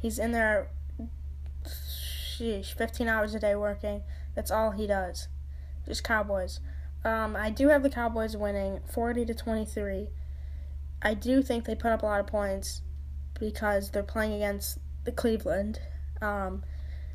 He's 0.00 0.18
in 0.18 0.32
there 0.32 0.70
sheesh, 2.38 2.72
15 2.72 3.08
hours 3.08 3.34
a 3.34 3.40
day 3.40 3.54
working. 3.54 4.02
That's 4.34 4.50
all 4.50 4.70
he 4.70 4.86
does. 4.86 5.28
Just 5.86 6.04
Cowboys. 6.04 6.60
Um, 7.04 7.36
I 7.36 7.50
do 7.50 7.68
have 7.68 7.82
the 7.82 7.90
Cowboys 7.90 8.36
winning 8.36 8.80
40 8.92 9.24
to 9.26 9.34
23. 9.34 10.08
I 11.00 11.14
do 11.14 11.42
think 11.42 11.64
they 11.64 11.74
put 11.74 11.92
up 11.92 12.02
a 12.02 12.06
lot 12.06 12.20
of 12.20 12.26
points 12.26 12.82
because 13.38 13.90
they're 13.90 14.02
playing 14.02 14.32
against 14.32 14.78
the 15.04 15.12
Cleveland. 15.12 15.80
Um, 16.20 16.62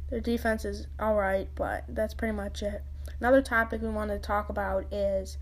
their 0.10 0.20
defense 0.20 0.66
is 0.66 0.88
all 1.00 1.16
right, 1.16 1.50
but 1.56 1.84
that's 1.88 2.14
pretty 2.14 2.34
much 2.34 2.62
it. 2.62 2.84
Another 3.20 3.42
topic 3.42 3.82
we 3.82 3.90
want 3.90 4.12
to 4.12 4.20
talk 4.20 4.50
about 4.50 4.92
is 4.92 5.38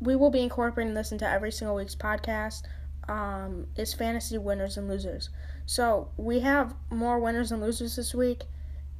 we 0.00 0.16
will 0.16 0.30
be 0.30 0.40
incorporating 0.40 0.94
this 0.94 1.12
into 1.12 1.28
every 1.28 1.52
single 1.52 1.76
week's 1.76 1.94
podcast. 1.94 2.62
Um, 3.08 3.66
is 3.76 3.92
fantasy 3.92 4.38
winners 4.38 4.76
and 4.76 4.88
losers. 4.88 5.30
So 5.66 6.10
we 6.16 6.40
have 6.40 6.74
more 6.90 7.18
winners 7.18 7.50
and 7.50 7.60
losers 7.60 7.96
this 7.96 8.14
week, 8.14 8.44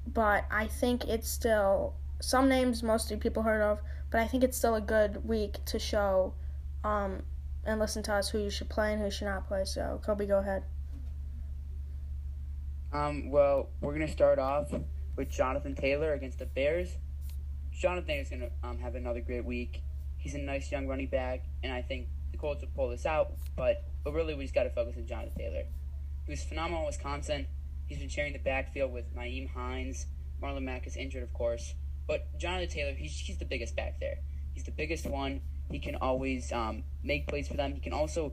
but 0.07 0.47
I 0.51 0.67
think 0.67 1.07
it's 1.07 1.29
still 1.29 1.95
some 2.21 2.49
names 2.49 2.83
mostly 2.83 3.17
people 3.17 3.43
heard 3.43 3.63
of, 3.63 3.81
but 4.11 4.21
I 4.21 4.27
think 4.27 4.43
it's 4.43 4.57
still 4.57 4.75
a 4.75 4.81
good 4.81 5.27
week 5.29 5.65
to 5.67 5.79
show 5.79 6.35
um, 6.83 7.23
and 7.65 7.79
listen 7.79 8.03
to 8.05 8.15
us 8.15 8.31
who 8.31 8.39
you 8.39 8.51
should 8.51 8.69
play 8.69 8.93
and 8.93 9.01
who 9.01 9.07
you 9.07 9.11
should 9.11 9.27
not 9.27 9.47
play. 9.47 9.65
So 9.65 10.01
Kobe, 10.05 10.27
go 10.27 10.39
ahead. 10.39 10.65
Um, 12.93 13.31
well, 13.31 13.69
we're 13.81 13.93
gonna 13.93 14.09
start 14.09 14.39
off 14.39 14.73
with 15.17 15.31
Jonathan 15.31 15.75
Taylor 15.75 16.13
against 16.13 16.39
the 16.39 16.47
Bears. 16.47 16.97
Jonathan 17.73 18.17
is 18.17 18.31
gonna 18.31 18.51
um, 18.65 18.79
have 18.79 18.97
another 18.97 19.21
great 19.21 19.45
week. 19.45 19.83
He's 20.17 20.35
a 20.35 20.39
nice 20.39 20.71
young 20.73 20.89
running 20.89 21.07
back, 21.07 21.45
and 21.63 21.73
I 21.73 21.83
think 21.83 22.09
the 22.33 22.39
Colts 22.39 22.63
will 22.63 22.71
pull 22.75 22.89
this 22.91 23.07
out. 23.07 23.33
But 23.57 23.85
but 24.03 24.13
really, 24.13 24.35
we 24.35 24.45
just 24.45 24.55
got 24.55 24.65
to 24.65 24.71
focus 24.71 24.97
on 24.97 25.07
Jonathan 25.07 25.35
Taylor. 25.37 25.65
He 26.27 26.33
was 26.33 26.43
phenomenal 26.43 26.81
in 26.81 26.87
Wisconsin. 26.87 27.47
He's 27.87 27.99
been 27.99 28.09
sharing 28.09 28.33
the 28.33 28.39
backfield 28.39 28.93
with 28.93 29.15
Nyheim 29.15 29.51
Hines. 29.51 30.07
Marlon 30.43 30.63
Mack 30.63 30.87
is 30.87 30.97
injured, 30.97 31.23
of 31.23 31.33
course. 31.33 31.75
But 32.07 32.39
Jonathan 32.39 32.69
Taylor, 32.69 32.93
he's, 32.93 33.19
he's 33.19 33.39
the 33.39 33.45
biggest 33.45 33.77
back 33.77 34.01
there. 34.01 34.19
He's 34.53 34.65
the 34.65 34.71
biggest 34.71 35.07
one. 35.07 35.41
He 35.71 35.79
can 35.79 35.97
always 35.97 36.53
um, 36.53 36.85
make 37.03 37.27
plays 37.29 37.49
for 37.49 37.55
them. 37.55 37.75
He 37.75 37.81
can 37.81 37.93
also 37.93 38.33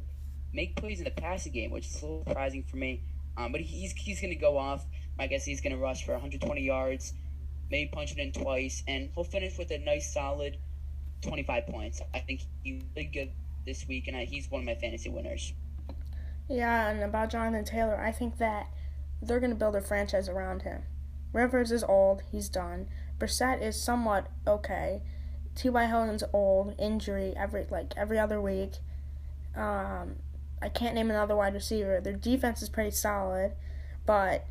make 0.54 0.76
plays 0.76 1.00
in 1.00 1.06
the 1.06 1.12
passing 1.12 1.54
game, 1.54 1.72
which 1.72 1.88
is 1.88 2.02
a 2.02 2.06
little 2.06 2.24
surprising 2.28 2.64
for 2.64 2.78
me. 2.78 3.04
Um, 3.38 3.52
but 3.52 3.62
he's 3.62 3.94
he's 3.94 4.20
going 4.20 4.34
to 4.34 4.40
go 4.40 4.58
off. 4.58 4.86
I 5.20 5.28
guess 5.28 5.46
he's 5.46 5.62
going 5.62 5.74
to 5.74 5.82
rush 5.82 6.06
for 6.06 6.12
120 6.14 6.62
yards, 6.62 7.14
maybe 7.72 7.90
punch 7.92 8.12
it 8.12 8.18
in 8.20 8.32
twice, 8.32 8.84
and 8.88 9.10
he'll 9.14 9.24
finish 9.24 9.58
with 9.58 9.72
a 9.72 9.80
nice, 9.80 10.14
solid 10.14 10.58
25 11.22 11.68
points. 11.68 12.02
I 12.14 12.20
think 12.20 12.42
he's 12.64 12.82
really 12.96 13.08
good 13.08 13.32
this 13.66 13.88
week, 13.88 14.08
and 14.08 14.18
I, 14.18 14.26
he's 14.26 14.50
one 14.50 14.62
of 14.62 14.66
my 14.66 14.76
fantasy 14.76 15.10
winners. 15.10 15.54
Yeah, 16.50 16.90
and 16.90 17.04
about 17.04 17.30
Jonathan 17.30 17.66
Taylor, 17.66 18.00
I 18.00 18.12
think 18.12 18.38
that 18.38 18.68
they're 19.22 19.40
going 19.40 19.52
to 19.52 19.56
build 19.56 19.76
a 19.76 19.82
franchise 19.82 20.30
around 20.30 20.62
him. 20.62 20.84
Rivers 21.34 21.72
is 21.72 21.84
old, 21.84 22.22
he's 22.32 22.50
done. 22.50 22.88
Brissett 23.20 23.62
is 23.62 23.82
somewhat 23.82 24.28
okay. 24.46 25.02
T.Y. 25.56 25.86
Hilton's 25.88 26.24
old, 26.34 26.76
injury 26.80 27.34
every 27.36 27.66
like 27.70 27.94
every 27.98 28.20
other 28.20 28.40
week. 28.40 28.74
Um, 29.56 30.18
I 30.62 30.70
can't 30.70 30.96
name 30.96 31.10
another 31.10 31.36
wide 31.36 31.54
receiver. 31.54 32.02
Their 32.02 32.14
defense 32.14 32.62
is 32.62 32.70
pretty 32.70 32.92
solid, 32.92 33.54
but 34.06 34.46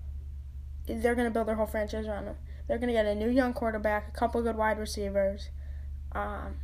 they're 0.86 1.14
going 1.14 1.26
to 1.26 1.32
build 1.32 1.48
their 1.48 1.56
whole 1.56 1.66
franchise 1.66 2.06
around 2.06 2.26
him. 2.26 2.36
They're 2.68 2.78
going 2.78 2.88
to 2.88 2.94
get 2.94 3.06
a 3.06 3.14
new 3.14 3.28
young 3.28 3.52
quarterback, 3.52 4.08
a 4.08 4.12
couple 4.12 4.42
good 4.42 4.56
wide 4.56 4.78
receivers. 4.78 5.50
Um, 6.12 6.56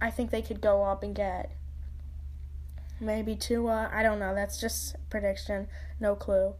I 0.00 0.10
think 0.10 0.30
they 0.30 0.42
could 0.42 0.60
go 0.60 0.82
up 0.82 1.02
and 1.02 1.14
get 1.14 1.52
maybe 3.00 3.36
Tua. 3.36 3.90
I 3.92 4.02
don't 4.02 4.18
know. 4.18 4.34
That's 4.34 4.60
just 4.60 4.96
prediction. 5.10 5.68
No 6.00 6.14
clue. 6.14 6.54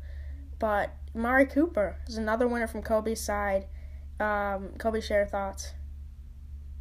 But 0.59 0.95
Amari 1.15 1.47
Cooper 1.47 1.97
is 2.07 2.17
another 2.17 2.47
winner 2.47 2.67
from 2.67 2.83
Kobe's 2.83 3.21
side. 3.21 3.67
Um, 4.21 4.71
Kobe, 4.79 5.01
share 5.01 5.27
thoughts. 5.27 5.73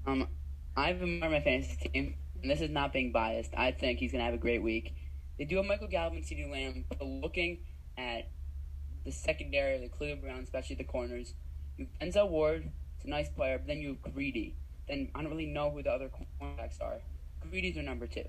Um, 0.05 0.27
I've 0.75 0.99
been 0.99 1.21
on 1.23 1.31
my 1.31 1.41
fantasy 1.41 1.89
team, 1.89 2.15
and 2.41 2.51
this 2.51 2.61
is 2.61 2.69
not 2.69 2.93
being 2.93 3.11
biased. 3.11 3.53
I 3.55 3.71
think 3.71 3.99
he's 3.99 4.11
gonna 4.11 4.23
have 4.23 4.33
a 4.33 4.37
great 4.37 4.61
week. 4.61 4.93
They 5.41 5.45
do 5.45 5.55
have 5.55 5.65
Michael 5.65 5.87
and 5.87 6.23
CeeDee 6.23 6.51
Lamb, 6.51 6.85
but 6.87 7.01
looking 7.01 7.61
at 7.97 8.29
the 9.03 9.11
secondary 9.11 9.73
of 9.73 9.81
the 9.81 9.87
Cleveland 9.87 10.21
Browns, 10.21 10.43
especially 10.43 10.75
the 10.75 10.83
corners, 10.83 11.33
you 11.77 11.87
have 11.99 12.13
Denzel 12.13 12.29
Ward, 12.29 12.69
it's 12.95 13.05
a 13.05 13.09
nice 13.09 13.27
player, 13.27 13.57
but 13.57 13.65
then 13.65 13.79
you 13.79 13.97
have 14.05 14.13
Greedy. 14.13 14.53
Then 14.87 15.09
I 15.15 15.23
don't 15.23 15.31
really 15.31 15.47
know 15.47 15.71
who 15.71 15.81
the 15.81 15.89
other 15.89 16.11
cornerbacks 16.39 16.79
are. 16.79 16.99
Greedy's 17.49 17.73
their 17.73 17.83
number 17.83 18.05
two, 18.05 18.25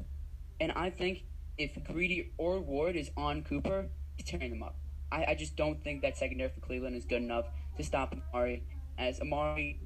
and 0.58 0.72
I 0.72 0.88
think 0.88 1.24
if 1.58 1.72
Greedy 1.84 2.32
or 2.38 2.60
Ward 2.60 2.96
is 2.96 3.10
on 3.14 3.42
Cooper, 3.42 3.90
he's 4.16 4.26
tearing 4.26 4.48
them 4.48 4.62
up. 4.62 4.76
I, 5.12 5.26
I 5.26 5.34
just 5.34 5.54
don't 5.54 5.84
think 5.84 6.00
that 6.00 6.16
secondary 6.16 6.48
for 6.48 6.60
Cleveland 6.60 6.96
is 6.96 7.04
good 7.04 7.20
enough 7.20 7.44
to 7.76 7.84
stop 7.84 8.16
Amari. 8.32 8.64
As 8.96 9.20
Amari, 9.20 9.78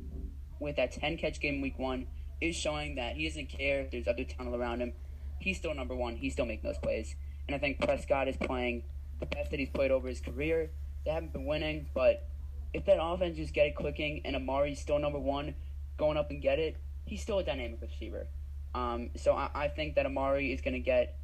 with 0.60 0.76
that 0.76 0.92
10 0.92 1.16
catch 1.16 1.40
game 1.40 1.60
week 1.60 1.76
one, 1.76 2.06
is 2.40 2.54
showing 2.54 2.94
that 2.94 3.16
he 3.16 3.26
doesn't 3.26 3.48
care 3.48 3.80
if 3.80 3.90
there's 3.90 4.06
other 4.06 4.22
talent 4.22 4.54
around 4.54 4.78
him. 4.80 4.92
He's 5.38 5.56
still 5.56 5.74
number 5.74 5.94
one. 5.94 6.16
He's 6.16 6.32
still 6.32 6.46
making 6.46 6.68
those 6.68 6.78
plays. 6.78 7.14
And 7.46 7.54
I 7.54 7.58
think 7.58 7.80
Prescott 7.80 8.28
is 8.28 8.36
playing 8.36 8.82
the 9.20 9.26
best 9.26 9.50
that 9.50 9.60
he's 9.60 9.70
played 9.70 9.90
over 9.90 10.08
his 10.08 10.20
career. 10.20 10.70
They 11.04 11.12
haven't 11.12 11.32
been 11.32 11.46
winning, 11.46 11.86
but 11.94 12.28
if 12.74 12.84
that 12.86 12.98
offense 13.00 13.36
just 13.36 13.54
get 13.54 13.66
it 13.66 13.76
clicking 13.76 14.22
and 14.24 14.34
Amari's 14.34 14.80
still 14.80 14.98
number 14.98 15.18
one, 15.18 15.54
going 15.96 16.16
up 16.16 16.30
and 16.30 16.42
get 16.42 16.58
it, 16.58 16.76
he's 17.06 17.22
still 17.22 17.38
a 17.38 17.44
dynamic 17.44 17.80
receiver. 17.80 18.26
Um, 18.74 19.10
so 19.16 19.32
I, 19.32 19.48
I 19.54 19.68
think 19.68 19.94
that 19.94 20.04
Amari 20.04 20.52
is 20.52 20.60
going 20.60 20.74
to 20.74 20.80
get 20.80 21.16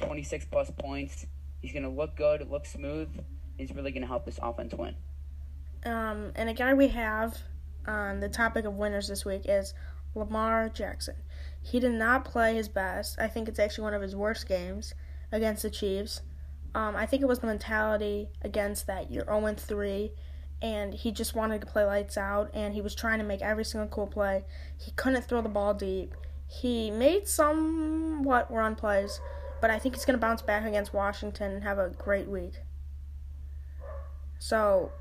26 0.00 0.46
plus 0.46 0.70
points. 0.78 1.26
He's 1.60 1.72
going 1.72 1.84
to 1.84 1.88
look 1.88 2.16
good, 2.16 2.50
look 2.50 2.66
smooth. 2.66 3.08
He's 3.56 3.72
really 3.72 3.92
going 3.92 4.02
to 4.02 4.08
help 4.08 4.24
this 4.24 4.38
offense 4.42 4.74
win. 4.74 4.96
Um, 5.84 6.32
and 6.34 6.48
a 6.48 6.54
guy 6.54 6.74
we 6.74 6.88
have 6.88 7.38
on 7.86 8.20
the 8.20 8.28
topic 8.28 8.64
of 8.64 8.74
winners 8.74 9.08
this 9.08 9.24
week 9.24 9.42
is 9.46 9.74
Lamar 10.14 10.68
Jackson. 10.68 11.16
He 11.60 11.80
did 11.80 11.92
not 11.92 12.24
play 12.24 12.54
his 12.54 12.68
best. 12.68 13.18
I 13.18 13.28
think 13.28 13.48
it's 13.48 13.58
actually 13.58 13.84
one 13.84 13.94
of 13.94 14.02
his 14.02 14.16
worst 14.16 14.48
games 14.48 14.94
against 15.30 15.62
the 15.62 15.70
Chiefs. 15.70 16.22
Um, 16.74 16.96
I 16.96 17.06
think 17.06 17.22
it 17.22 17.26
was 17.26 17.40
the 17.40 17.46
mentality 17.46 18.28
against 18.42 18.86
that 18.86 19.10
you're 19.10 19.24
0 19.24 19.54
3 19.56 20.12
and 20.62 20.94
he 20.94 21.10
just 21.10 21.34
wanted 21.34 21.60
to 21.60 21.66
play 21.66 21.84
lights 21.84 22.16
out, 22.16 22.48
and 22.54 22.72
he 22.72 22.80
was 22.80 22.94
trying 22.94 23.18
to 23.18 23.24
make 23.24 23.42
every 23.42 23.64
single 23.64 23.88
cool 23.88 24.06
play. 24.06 24.44
He 24.78 24.92
couldn't 24.92 25.24
throw 25.24 25.42
the 25.42 25.48
ball 25.48 25.74
deep. 25.74 26.14
He 26.46 26.90
made 26.90 27.26
somewhat 27.26 28.50
run 28.50 28.76
plays, 28.76 29.20
but 29.60 29.70
I 29.70 29.80
think 29.80 29.96
he's 29.96 30.04
going 30.04 30.18
to 30.18 30.24
bounce 30.24 30.40
back 30.40 30.64
against 30.64 30.94
Washington 30.94 31.50
and 31.50 31.64
have 31.64 31.78
a 31.78 31.88
great 31.88 32.28
week. 32.28 32.54
So, 34.38 34.92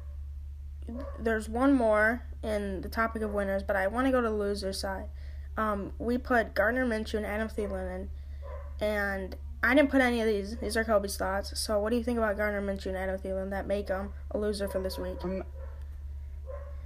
there's 1.20 1.48
one 1.48 1.74
more 1.74 2.24
in 2.44 2.82
the 2.82 2.90
topic 2.90 3.22
of 3.22 3.32
winners, 3.32 3.62
but 3.62 3.76
I 3.76 3.86
want 3.86 4.08
to 4.08 4.12
go 4.12 4.20
to 4.20 4.30
the 4.30 4.34
loser 4.34 4.74
side. 4.74 5.10
Um, 5.62 5.94
we 6.00 6.18
put 6.18 6.56
Gardner 6.56 6.86
Minshew 6.88 7.16
and 7.16 7.26
Adam 7.26 7.48
Thielen 7.48 7.96
in, 7.96 8.10
and 8.86 9.36
I 9.62 9.76
didn't 9.76 9.92
put 9.92 10.02
any 10.02 10.20
of 10.20 10.26
these. 10.26 10.58
These 10.58 10.76
are 10.76 10.84
Kobe's 10.84 11.18
thoughts. 11.18 11.58
So, 11.60 11.78
what 11.80 11.92
do 11.92 11.98
you 11.98 12.04
think 12.04 12.18
about 12.18 12.36
Gardner 12.36 12.62
Minshew 12.62 12.88
and 12.88 12.98
Adam 12.98 13.20
Thielen 13.20 13.52
that 13.52 13.68
make 13.68 13.90
him 13.90 14.12
a 14.32 14.40
loser 14.40 14.68
for 14.68 14.80
this 14.82 14.98
week? 14.98 15.24
Um, 15.24 15.44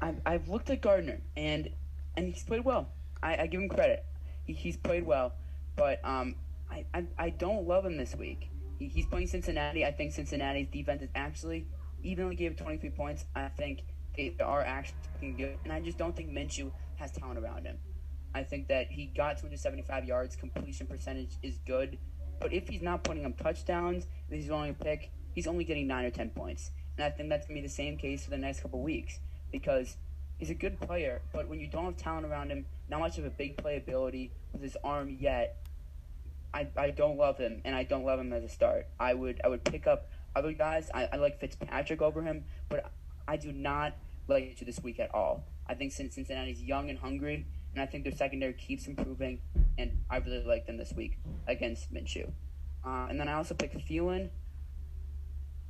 I've, 0.02 0.20
I've 0.26 0.50
looked 0.50 0.70
at 0.70 0.82
Gardner 0.82 1.22
and 1.38 1.70
and 2.18 2.28
he's 2.28 2.44
played 2.44 2.66
well. 2.66 2.90
I, 3.24 3.44
I 3.44 3.48
give 3.48 3.62
him 3.62 3.70
credit. 3.70 4.04
He, 4.44 4.52
he's 4.52 4.76
played 4.76 5.06
well, 5.06 5.32
but 5.78 6.04
um, 6.04 6.36
I, 6.70 6.86
I, 6.94 7.06
I 7.18 7.30
don't 7.30 7.66
love 7.66 7.86
him 7.86 7.96
this 7.96 8.14
week. 8.14 8.50
He, 8.78 8.90
he's 8.90 9.06
playing 9.06 9.28
Cincinnati. 9.28 9.86
I 9.86 9.92
think 9.92 10.12
Cincinnati's 10.12 10.68
defense 10.68 11.02
is 11.02 11.10
actually, 11.16 11.66
even 12.04 12.26
though 12.26 12.30
he 12.30 12.36
gave 12.36 12.58
23 12.58 12.90
points, 12.90 13.24
I 13.36 13.48
think 13.48 13.84
they 14.18 14.36
are 14.44 14.62
actually 14.62 15.32
good. 15.38 15.58
And 15.64 15.72
I 15.72 15.80
just 15.80 15.98
don't 15.98 16.16
think 16.16 16.30
Minshew 16.30 16.72
has 16.98 17.14
talent 17.14 17.40
around 17.40 17.66
him. 17.66 17.78
I 18.36 18.44
think 18.44 18.68
that 18.68 18.92
he 18.92 19.06
got 19.06 19.38
275 19.38 20.04
yards. 20.06 20.36
Completion 20.36 20.88
percentage 20.88 21.32
is 21.42 21.58
good. 21.66 21.98
But 22.42 22.52
if 22.52 22.68
he's 22.68 22.82
not 22.82 23.04
putting 23.06 23.26
up 23.26 23.42
touchdowns, 23.42 24.08
if 24.30 24.36
he's 24.36 24.52
only 24.52 24.72
a 24.72 24.74
pick, 24.74 25.10
he's 25.34 25.48
only 25.48 25.64
getting 25.64 25.88
9 25.88 26.06
or 26.06 26.10
10 26.12 26.32
points. 26.32 26.72
And 26.98 27.06
I 27.06 27.10
think 27.10 27.30
that's 27.30 27.48
going 27.48 27.56
to 27.56 27.62
be 27.62 27.68
the 27.68 27.74
same 27.74 27.98
case 27.98 28.26
for 28.26 28.32
the 28.32 28.38
next 28.38 28.60
couple 28.60 28.82
weeks 28.82 29.20
because 29.54 29.96
he's 30.38 30.50
a 30.50 30.54
good 30.54 30.80
player, 30.82 31.22
but 31.32 31.48
when 31.48 31.62
you 31.62 31.68
don't 31.68 31.86
have 31.86 31.98
talent 31.98 32.26
around 32.26 32.50
him, 32.50 32.66
not 32.90 33.00
much 33.00 33.18
of 33.18 33.26
a 33.26 33.30
big 33.30 33.56
playability 33.56 34.32
with 34.52 34.62
his 34.62 34.76
arm 34.84 35.16
yet, 35.18 35.66
I, 36.54 36.68
I 36.76 36.90
don't 36.92 37.18
love 37.18 37.38
him, 37.38 37.62
and 37.64 37.74
I 37.74 37.84
don't 37.84 38.06
love 38.06 38.20
him 38.20 38.34
as 38.34 38.44
a 38.44 38.50
start. 38.50 38.88
I 39.00 39.14
would 39.14 39.42
I 39.44 39.50
would 39.50 39.64
pick 39.64 39.88
up 39.88 40.10
other 40.36 40.54
guys. 40.54 40.90
I, 40.94 41.10
I 41.12 41.16
like 41.18 41.40
Fitzpatrick 41.40 42.02
over 42.02 42.22
him, 42.22 42.46
but 42.70 42.92
I 43.28 43.38
do 43.38 43.52
not 43.52 43.94
like 44.28 44.60
you 44.60 44.66
this 44.66 44.82
week 44.82 45.00
at 45.00 45.14
all. 45.14 45.44
I 45.68 45.74
think 45.74 45.92
since 45.92 46.16
Cincinnati's 46.16 46.62
young 46.62 46.90
and 46.90 47.00
hungry, 47.00 47.46
and 47.76 47.84
I 47.84 47.86
think 47.86 48.06
their 48.06 48.16
secondary 48.16 48.54
keeps 48.54 48.88
improving, 48.88 49.40
and 49.78 49.92
I 50.10 50.18
really 50.18 50.44
like 50.44 50.66
them 50.66 50.78
this 50.78 50.94
week 50.94 51.20
against 51.46 51.94
Minshew. 51.94 52.32
Uh, 52.86 53.08
and 53.10 53.20
then 53.20 53.28
I 53.28 53.34
also 53.34 53.54
picked 53.54 53.78
Thielen. 53.78 54.30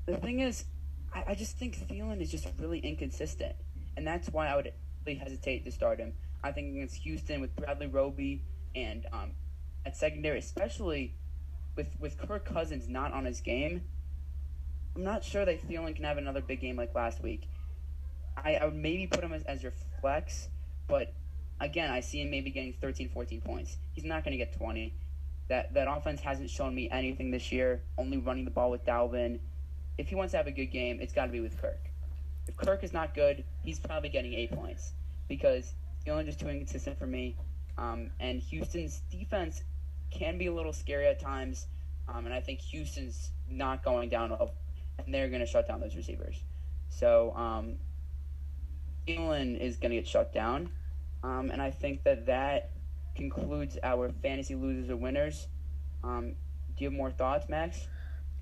The 0.06 0.18
thing 0.18 0.40
is, 0.40 0.66
I, 1.14 1.24
I 1.30 1.36
just 1.36 1.58
think 1.58 1.76
Thielen 1.76 2.22
is 2.22 2.30
just 2.30 2.48
really 2.60 2.78
inconsistent, 2.78 3.56
and 3.98 4.06
that's 4.06 4.30
why 4.30 4.48
I 4.48 4.56
would 4.56 4.72
really 5.06 5.18
hesitate 5.18 5.66
to 5.66 5.72
start 5.72 6.00
him. 6.00 6.14
I 6.44 6.52
think 6.52 6.76
against 6.76 6.98
Houston 6.98 7.42
with 7.42 7.56
Bradley 7.56 7.88
Roby 7.88 8.44
and 8.76 9.08
um, 9.12 9.32
at 9.84 9.98
secondary, 9.98 10.38
especially 10.38 11.16
with 11.76 11.88
with 12.00 12.20
Kirk 12.20 12.46
Cousins 12.46 12.88
not 12.88 13.14
on 13.14 13.26
his 13.26 13.42
game, 13.42 13.82
I'm 14.96 15.04
not 15.04 15.24
sure 15.24 15.44
that 15.44 15.68
Thielen 15.68 15.96
can 15.96 16.06
have 16.06 16.20
another 16.20 16.42
big 16.42 16.62
game 16.62 16.76
like 16.76 16.94
last 16.94 17.24
week. 17.24 17.50
I, 18.38 18.56
I 18.56 18.66
would 18.66 18.76
maybe 18.76 19.08
put 19.08 19.24
him 19.24 19.34
as, 19.34 19.42
as 19.44 19.64
your 19.64 19.74
flex, 20.02 20.50
but 20.88 21.14
again, 21.60 21.90
I 21.92 22.00
see 22.00 22.22
him 22.22 22.30
maybe 22.30 22.50
getting 22.52 22.74
13, 22.82 23.10
14 23.10 23.42
points. 23.42 23.78
He's 23.94 24.04
not 24.04 24.24
going 24.24 24.32
to 24.32 24.38
get 24.38 24.54
20. 24.58 24.94
That 25.48 25.74
that 25.76 25.88
offense 25.88 26.22
hasn't 26.22 26.50
shown 26.50 26.74
me 26.74 26.90
anything 26.90 27.32
this 27.32 27.52
year. 27.52 27.84
Only 27.98 28.18
running 28.18 28.46
the 28.46 28.52
ball 28.52 28.72
with 28.72 28.84
Dalvin. 28.86 29.40
If 29.98 30.10
he 30.10 30.16
wants 30.16 30.32
to 30.32 30.38
have 30.38 30.48
a 30.48 30.52
good 30.52 30.68
game, 30.68 31.00
it's 31.00 31.14
got 31.14 31.28
to 31.28 31.32
be 31.32 31.40
with 31.40 31.60
Kirk. 31.62 31.80
If 32.48 32.58
Kirk 32.58 32.84
is 32.84 32.94
not 32.94 33.14
good, 33.14 33.44
he's 33.64 33.80
probably 33.80 34.10
getting 34.10 34.34
eight 34.34 34.52
points 34.52 34.94
because 35.28 35.74
Thielen 36.06 36.26
just 36.26 36.40
too 36.40 36.50
inconsistent 36.50 36.98
for 36.98 37.08
me. 37.08 37.36
Um, 37.78 38.12
and 38.20 38.40
Houston's 38.42 39.02
defense 39.12 39.64
can 40.12 40.38
be 40.38 40.48
a 40.48 40.54
little 40.54 40.74
scary 40.74 41.08
at 41.08 41.20
times, 41.20 41.68
um, 42.08 42.26
and 42.26 42.34
I 42.34 42.40
think 42.40 42.60
Houston's 42.62 43.32
not 43.50 43.84
going 43.84 44.10
down, 44.10 44.32
and 45.04 45.14
they're 45.14 45.30
going 45.30 45.42
to 45.42 45.48
shut 45.48 45.68
down 45.68 45.82
those 45.82 45.96
receivers. 45.96 46.42
So 46.90 47.34
um, 47.36 47.76
is 49.08 49.78
going 49.78 49.92
to 49.92 49.98
get 49.98 50.08
shut 50.08 50.34
down, 50.34 50.70
um, 51.26 51.50
and 51.50 51.60
I 51.60 51.72
think 51.72 52.04
that 52.04 52.28
that 52.28 52.70
concludes 53.16 53.80
our 53.82 54.12
fantasy 54.22 54.54
losers 54.54 54.92
or 54.92 54.96
winners. 54.96 55.48
Um, 56.04 56.36
do 56.78 56.84
you 56.84 56.90
have 56.90 56.98
more 56.98 57.10
thoughts, 57.10 57.50
Max? 57.50 57.88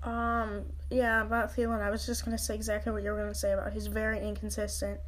Um, 0.02 0.64
yeah, 0.90 1.22
about 1.22 1.56
Thielen, 1.56 1.80
I 1.80 1.88
was 1.88 2.04
just 2.04 2.26
gonna 2.26 2.36
say 2.36 2.54
exactly 2.54 2.92
what 2.92 3.02
you 3.02 3.10
were 3.10 3.16
gonna 3.16 3.34
say 3.34 3.52
about. 3.52 3.72
He's 3.72 3.86
very 3.86 4.20
inconsistent. 4.20 5.00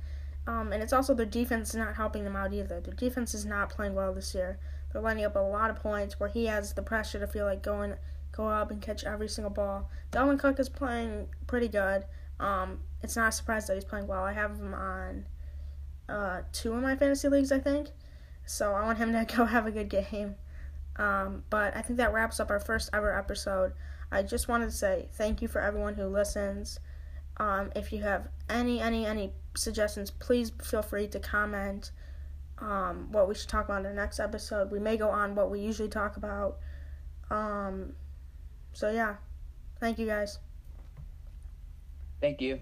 Um, 0.46 0.72
and 0.72 0.82
it's 0.82 0.94
also 0.94 1.12
their 1.12 1.26
defense 1.26 1.70
is 1.70 1.74
not 1.74 1.96
helping 1.96 2.24
them 2.24 2.34
out 2.34 2.54
either. 2.54 2.80
Their 2.80 2.94
defense 2.94 3.34
is 3.34 3.44
not 3.44 3.68
playing 3.68 3.94
well 3.94 4.14
this 4.14 4.34
year. 4.34 4.58
They're 4.92 5.02
lining 5.02 5.24
up 5.24 5.36
a 5.36 5.40
lot 5.40 5.68
of 5.68 5.76
points 5.76 6.18
where 6.18 6.30
he 6.30 6.46
has 6.46 6.72
the 6.72 6.82
pressure 6.82 7.18
to 7.18 7.26
feel 7.26 7.44
like 7.44 7.62
going 7.62 7.94
go 8.32 8.48
up 8.48 8.70
and 8.70 8.80
catch 8.80 9.04
every 9.04 9.28
single 9.28 9.50
ball. 9.50 9.90
Dalvin 10.12 10.38
Cook 10.38 10.58
is 10.60 10.68
playing 10.68 11.28
pretty 11.46 11.68
good. 11.68 12.04
Um, 12.40 12.80
it's 13.02 13.16
not 13.16 13.28
a 13.28 13.32
surprise 13.32 13.66
that 13.66 13.74
he's 13.74 13.84
playing 13.84 14.06
well. 14.06 14.22
I 14.22 14.32
have 14.32 14.52
him 14.52 14.72
on 14.72 15.26
uh, 16.08 16.42
two 16.52 16.72
of 16.72 16.82
my 16.82 16.96
fantasy 16.96 17.28
leagues, 17.28 17.52
I 17.52 17.58
think. 17.58 17.88
So 18.44 18.72
I 18.74 18.84
want 18.84 18.98
him 18.98 19.12
to 19.12 19.24
go 19.36 19.44
have 19.44 19.66
a 19.66 19.70
good 19.70 19.88
game. 19.88 20.36
Um, 20.96 21.44
but 21.50 21.76
I 21.76 21.82
think 21.82 21.98
that 21.98 22.12
wraps 22.12 22.40
up 22.40 22.50
our 22.50 22.60
first 22.60 22.90
ever 22.92 23.16
episode. 23.16 23.72
I 24.10 24.22
just 24.22 24.48
wanted 24.48 24.66
to 24.66 24.76
say 24.76 25.08
thank 25.12 25.42
you 25.42 25.48
for 25.48 25.60
everyone 25.60 25.94
who 25.94 26.06
listens. 26.06 26.78
Um, 27.38 27.70
if 27.76 27.92
you 27.92 28.02
have 28.02 28.28
any, 28.48 28.80
any, 28.80 29.04
any 29.04 29.32
suggestions, 29.56 30.10
please 30.10 30.52
feel 30.62 30.82
free 30.82 31.06
to 31.08 31.20
comment 31.20 31.90
um, 32.58 33.12
what 33.12 33.28
we 33.28 33.34
should 33.34 33.48
talk 33.48 33.66
about 33.66 33.78
in 33.78 33.82
the 33.84 33.92
next 33.92 34.20
episode. 34.20 34.70
We 34.70 34.78
may 34.78 34.96
go 34.96 35.10
on 35.10 35.34
what 35.34 35.50
we 35.50 35.60
usually 35.60 35.88
talk 35.88 36.16
about. 36.16 36.56
Um, 37.30 37.92
so, 38.72 38.90
yeah. 38.90 39.16
Thank 39.80 39.98
you 39.98 40.06
guys. 40.06 40.38
Thank 42.20 42.40
you. 42.40 42.60